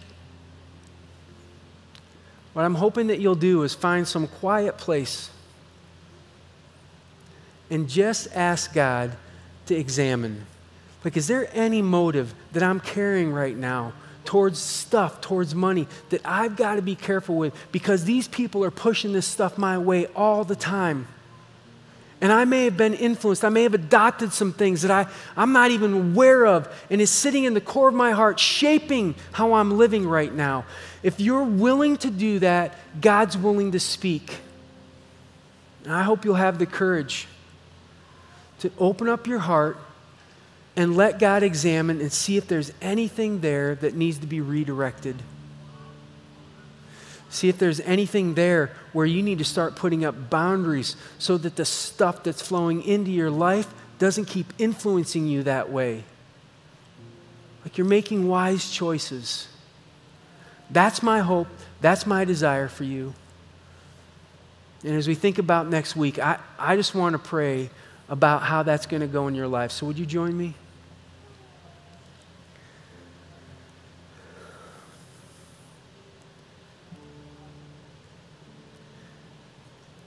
what 2.54 2.63
I'm 2.63 2.76
hoping 2.76 3.08
that 3.08 3.20
you'll 3.20 3.36
do 3.36 3.63
is 3.63 3.74
find 3.74 4.08
some 4.08 4.28
quiet 4.28 4.78
place 4.78 5.30
and 7.70 7.89
just 7.89 8.28
ask 8.36 8.74
God 8.74 9.16
to 9.66 9.76
examine. 9.76 10.46
Like, 11.04 11.18
is 11.18 11.28
there 11.28 11.50
any 11.54 11.82
motive 11.82 12.34
that 12.54 12.63
I'm 12.63 12.80
carrying 12.80 13.34
right 13.34 13.58
now 13.58 13.94
towards 14.26 14.60
stuff, 14.60 15.20
towards 15.20 15.54
money, 15.54 15.88
that 16.10 16.22
I've 16.24 16.56
got 16.56 16.76
to 16.76 16.82
be 16.82 16.96
careful 16.96 17.36
with 17.36 17.54
because 17.72 18.06
these 18.06 18.28
people 18.28 18.63
are 18.63 18.72
pushing 18.72 19.12
this 19.12 19.28
stuff 19.28 19.58
my 19.58 19.78
way 19.78 20.06
all 20.08 20.44
the 20.44 20.56
time? 20.56 21.08
And 22.23 22.31
I 22.31 22.45
may 22.45 22.63
have 22.63 22.77
been 22.77 22.93
influenced. 22.93 23.43
I 23.43 23.49
may 23.49 23.63
have 23.63 23.73
adopted 23.73 24.31
some 24.31 24.53
things 24.53 24.83
that 24.83 24.91
I, 24.91 25.12
I'm 25.36 25.51
not 25.51 25.71
even 25.71 25.93
aware 25.93 26.45
of 26.45 26.73
and 26.89 27.01
is 27.01 27.09
sitting 27.09 27.43
in 27.43 27.53
the 27.53 27.59
core 27.59 27.89
of 27.89 27.93
my 27.93 28.12
heart, 28.12 28.39
shaping 28.39 29.15
how 29.33 29.55
I'm 29.55 29.77
living 29.77 30.07
right 30.07 30.34
now. 30.34 30.63
If 31.03 31.19
you're 31.19 31.43
willing 31.43 31.97
to 31.97 32.09
do 32.09 32.39
that, 32.39 32.80
God's 33.01 33.38
willing 33.38 33.74
to 33.74 33.80
speak. 33.80 34.38
And 35.84 35.91
I 35.91 36.03
hope 36.03 36.24
you'll 36.24 36.36
have 36.36 36.59
the 36.59 36.65
courage 36.65 37.28
to 38.59 38.71
open 38.80 39.09
up 39.09 39.28
your 39.28 39.39
heart 39.39 39.78
and 40.78 40.95
let 40.95 41.19
God 41.19 41.43
examine 41.43 41.99
and 41.99 42.09
see 42.09 42.38
if 42.38 42.47
there's 42.47 42.71
anything 42.82 43.41
there 43.41 43.76
that 43.76 43.95
needs 43.95 44.19
to 44.19 44.28
be 44.28 44.39
redirected. 44.39 45.17
See 47.34 47.49
if 47.49 47.57
there's 47.57 47.79
anything 47.79 48.36
there 48.36 48.69
where 48.91 49.07
you 49.07 49.23
need 49.23 49.39
to 49.39 49.43
start 49.43 49.75
putting 49.75 50.05
up 50.05 50.29
boundaries 50.29 50.95
so 51.17 51.36
that 51.39 51.55
the 51.55 51.65
stuff 51.65 52.21
that's 52.21 52.43
flowing 52.43 52.84
into 52.84 53.09
your 53.09 53.31
life 53.31 53.73
doesn't 53.97 54.25
keep 54.25 54.53
influencing 54.59 55.25
you 55.25 55.41
that 55.41 55.71
way. 55.71 56.03
Like 57.63 57.75
you're 57.75 57.88
making 57.88 58.27
wise 58.27 58.69
choices. 58.69 59.47
That's 60.69 61.01
my 61.01 61.21
hope. 61.21 61.47
That's 61.81 62.05
my 62.05 62.23
desire 62.23 62.67
for 62.67 62.84
you. 62.84 63.15
And 64.84 64.93
as 64.93 65.07
we 65.07 65.15
think 65.15 65.39
about 65.39 65.67
next 65.67 65.95
week, 65.95 66.19
I, 66.19 66.38
I 66.59 66.75
just 66.75 66.93
want 66.93 67.13
to 67.13 67.19
pray 67.19 67.71
about 68.09 68.43
how 68.43 68.61
that's 68.61 68.86
going 68.86 69.01
to 69.01 69.07
go 69.07 69.27
in 69.27 69.34
your 69.34 69.47
life. 69.47 69.71
So, 69.71 69.88
would 69.88 69.97
you 69.97 70.05
join 70.05 70.38
me? 70.38 70.53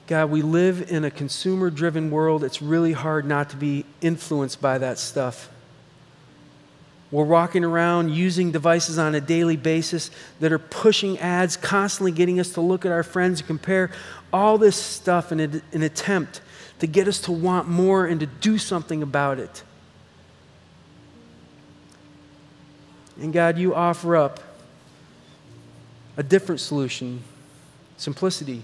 God, 0.06 0.30
we 0.30 0.42
live 0.42 0.90
in 0.90 1.04
a 1.04 1.10
consumer 1.10 1.68
driven 1.68 2.10
world. 2.10 2.44
It's 2.44 2.62
really 2.62 2.92
hard 2.92 3.26
not 3.26 3.50
to 3.50 3.56
be 3.56 3.84
influenced 4.00 4.60
by 4.60 4.78
that 4.78 4.98
stuff. 4.98 5.50
We're 7.10 7.24
walking 7.24 7.64
around 7.64 8.10
using 8.10 8.52
devices 8.52 8.98
on 8.98 9.14
a 9.14 9.20
daily 9.20 9.56
basis 9.56 10.10
that 10.40 10.52
are 10.52 10.58
pushing 10.58 11.18
ads, 11.18 11.56
constantly 11.56 12.12
getting 12.12 12.38
us 12.38 12.50
to 12.52 12.60
look 12.60 12.84
at 12.84 12.92
our 12.92 13.02
friends 13.02 13.40
and 13.40 13.46
compare 13.46 13.90
all 14.32 14.58
this 14.58 14.76
stuff 14.76 15.32
in 15.32 15.40
an 15.40 15.82
attempt 15.82 16.40
to 16.80 16.86
get 16.86 17.08
us 17.08 17.20
to 17.22 17.32
want 17.32 17.68
more 17.68 18.06
and 18.06 18.20
to 18.20 18.26
do 18.26 18.58
something 18.58 19.02
about 19.02 19.38
it. 19.38 19.62
And 23.20 23.32
God, 23.32 23.56
you 23.56 23.74
offer 23.74 24.16
up 24.16 24.40
a 26.16 26.22
different 26.22 26.60
solution 26.60 27.22
simplicity. 27.96 28.62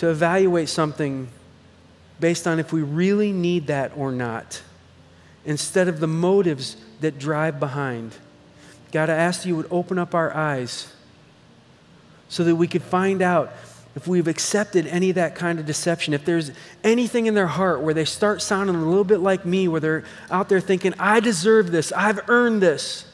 To 0.00 0.08
evaluate 0.08 0.68
something 0.68 1.28
based 2.20 2.46
on 2.46 2.58
if 2.58 2.72
we 2.72 2.82
really 2.82 3.32
need 3.32 3.66
that 3.66 3.92
or 3.96 4.12
not 4.12 4.62
instead 5.44 5.88
of 5.88 6.00
the 6.00 6.06
motives 6.06 6.76
that 7.00 7.18
drive 7.18 7.60
behind. 7.60 8.14
God, 8.92 9.10
I 9.10 9.14
ask 9.14 9.42
that 9.42 9.48
you 9.48 9.56
would 9.56 9.68
open 9.70 9.98
up 9.98 10.14
our 10.14 10.34
eyes 10.34 10.90
so 12.30 12.44
that 12.44 12.56
we 12.56 12.66
could 12.66 12.82
find 12.82 13.20
out 13.20 13.52
if 13.94 14.06
we've 14.06 14.28
accepted 14.28 14.86
any 14.86 15.10
of 15.10 15.16
that 15.16 15.34
kind 15.34 15.58
of 15.58 15.66
deception, 15.66 16.14
if 16.14 16.24
there's 16.24 16.50
anything 16.82 17.26
in 17.26 17.34
their 17.34 17.46
heart 17.46 17.82
where 17.82 17.92
they 17.92 18.06
start 18.06 18.40
sounding 18.40 18.76
a 18.76 18.84
little 18.88 19.04
bit 19.04 19.20
like 19.20 19.44
me, 19.44 19.68
where 19.68 19.80
they're 19.80 20.04
out 20.30 20.48
there 20.48 20.60
thinking, 20.60 20.94
I 20.98 21.20
deserve 21.20 21.70
this, 21.70 21.92
I've 21.92 22.26
earned 22.30 22.62
this. 22.62 23.04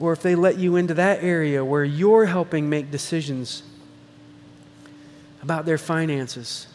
Or 0.00 0.12
if 0.12 0.22
they 0.22 0.34
let 0.34 0.58
you 0.58 0.76
into 0.76 0.94
that 0.94 1.22
area 1.22 1.64
where 1.64 1.84
you're 1.84 2.26
helping 2.26 2.68
make 2.70 2.90
decisions 2.90 3.62
about 5.42 5.64
their 5.64 5.78
finances 5.78 6.68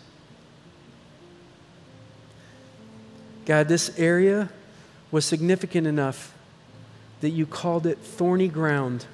God, 3.46 3.68
this 3.68 3.98
area 4.00 4.50
was 5.12 5.26
significant 5.26 5.86
enough 5.86 6.34
that 7.22 7.32
you 7.32 7.46
called 7.46 7.86
it 7.86 7.98
thorny 8.00 8.48
ground. 8.48 9.06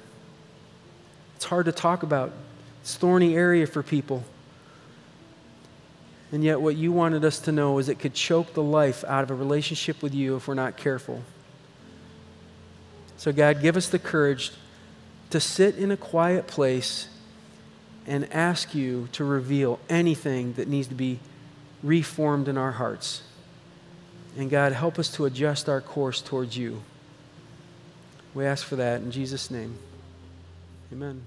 It's 1.36 1.46
hard 1.46 1.66
to 1.66 1.72
talk 1.72 2.02
about. 2.02 2.32
It's 2.82 2.96
thorny 2.96 3.34
area 3.34 3.66
for 3.66 3.82
people. 3.82 4.24
And 6.32 6.44
yet, 6.44 6.60
what 6.60 6.76
you 6.76 6.92
wanted 6.92 7.24
us 7.24 7.40
to 7.40 7.52
know 7.52 7.78
is 7.78 7.88
it 7.88 7.98
could 7.98 8.14
choke 8.14 8.54
the 8.54 8.62
life 8.62 9.02
out 9.04 9.24
of 9.24 9.32
a 9.32 9.34
relationship 9.34 10.00
with 10.00 10.14
you 10.14 10.36
if 10.36 10.46
we're 10.46 10.54
not 10.54 10.76
careful. 10.76 11.22
So, 13.20 13.32
God, 13.32 13.60
give 13.60 13.76
us 13.76 13.86
the 13.86 13.98
courage 13.98 14.50
to 15.28 15.40
sit 15.40 15.76
in 15.76 15.90
a 15.90 15.96
quiet 15.98 16.46
place 16.46 17.06
and 18.06 18.26
ask 18.32 18.74
you 18.74 19.10
to 19.12 19.24
reveal 19.24 19.78
anything 19.90 20.54
that 20.54 20.68
needs 20.68 20.88
to 20.88 20.94
be 20.94 21.20
reformed 21.82 22.48
in 22.48 22.56
our 22.56 22.72
hearts. 22.72 23.20
And 24.38 24.48
God, 24.48 24.72
help 24.72 24.98
us 24.98 25.10
to 25.16 25.26
adjust 25.26 25.68
our 25.68 25.82
course 25.82 26.22
towards 26.22 26.56
you. 26.56 26.80
We 28.32 28.46
ask 28.46 28.64
for 28.64 28.76
that 28.76 29.02
in 29.02 29.10
Jesus' 29.10 29.50
name. 29.50 29.76
Amen. 30.90 31.26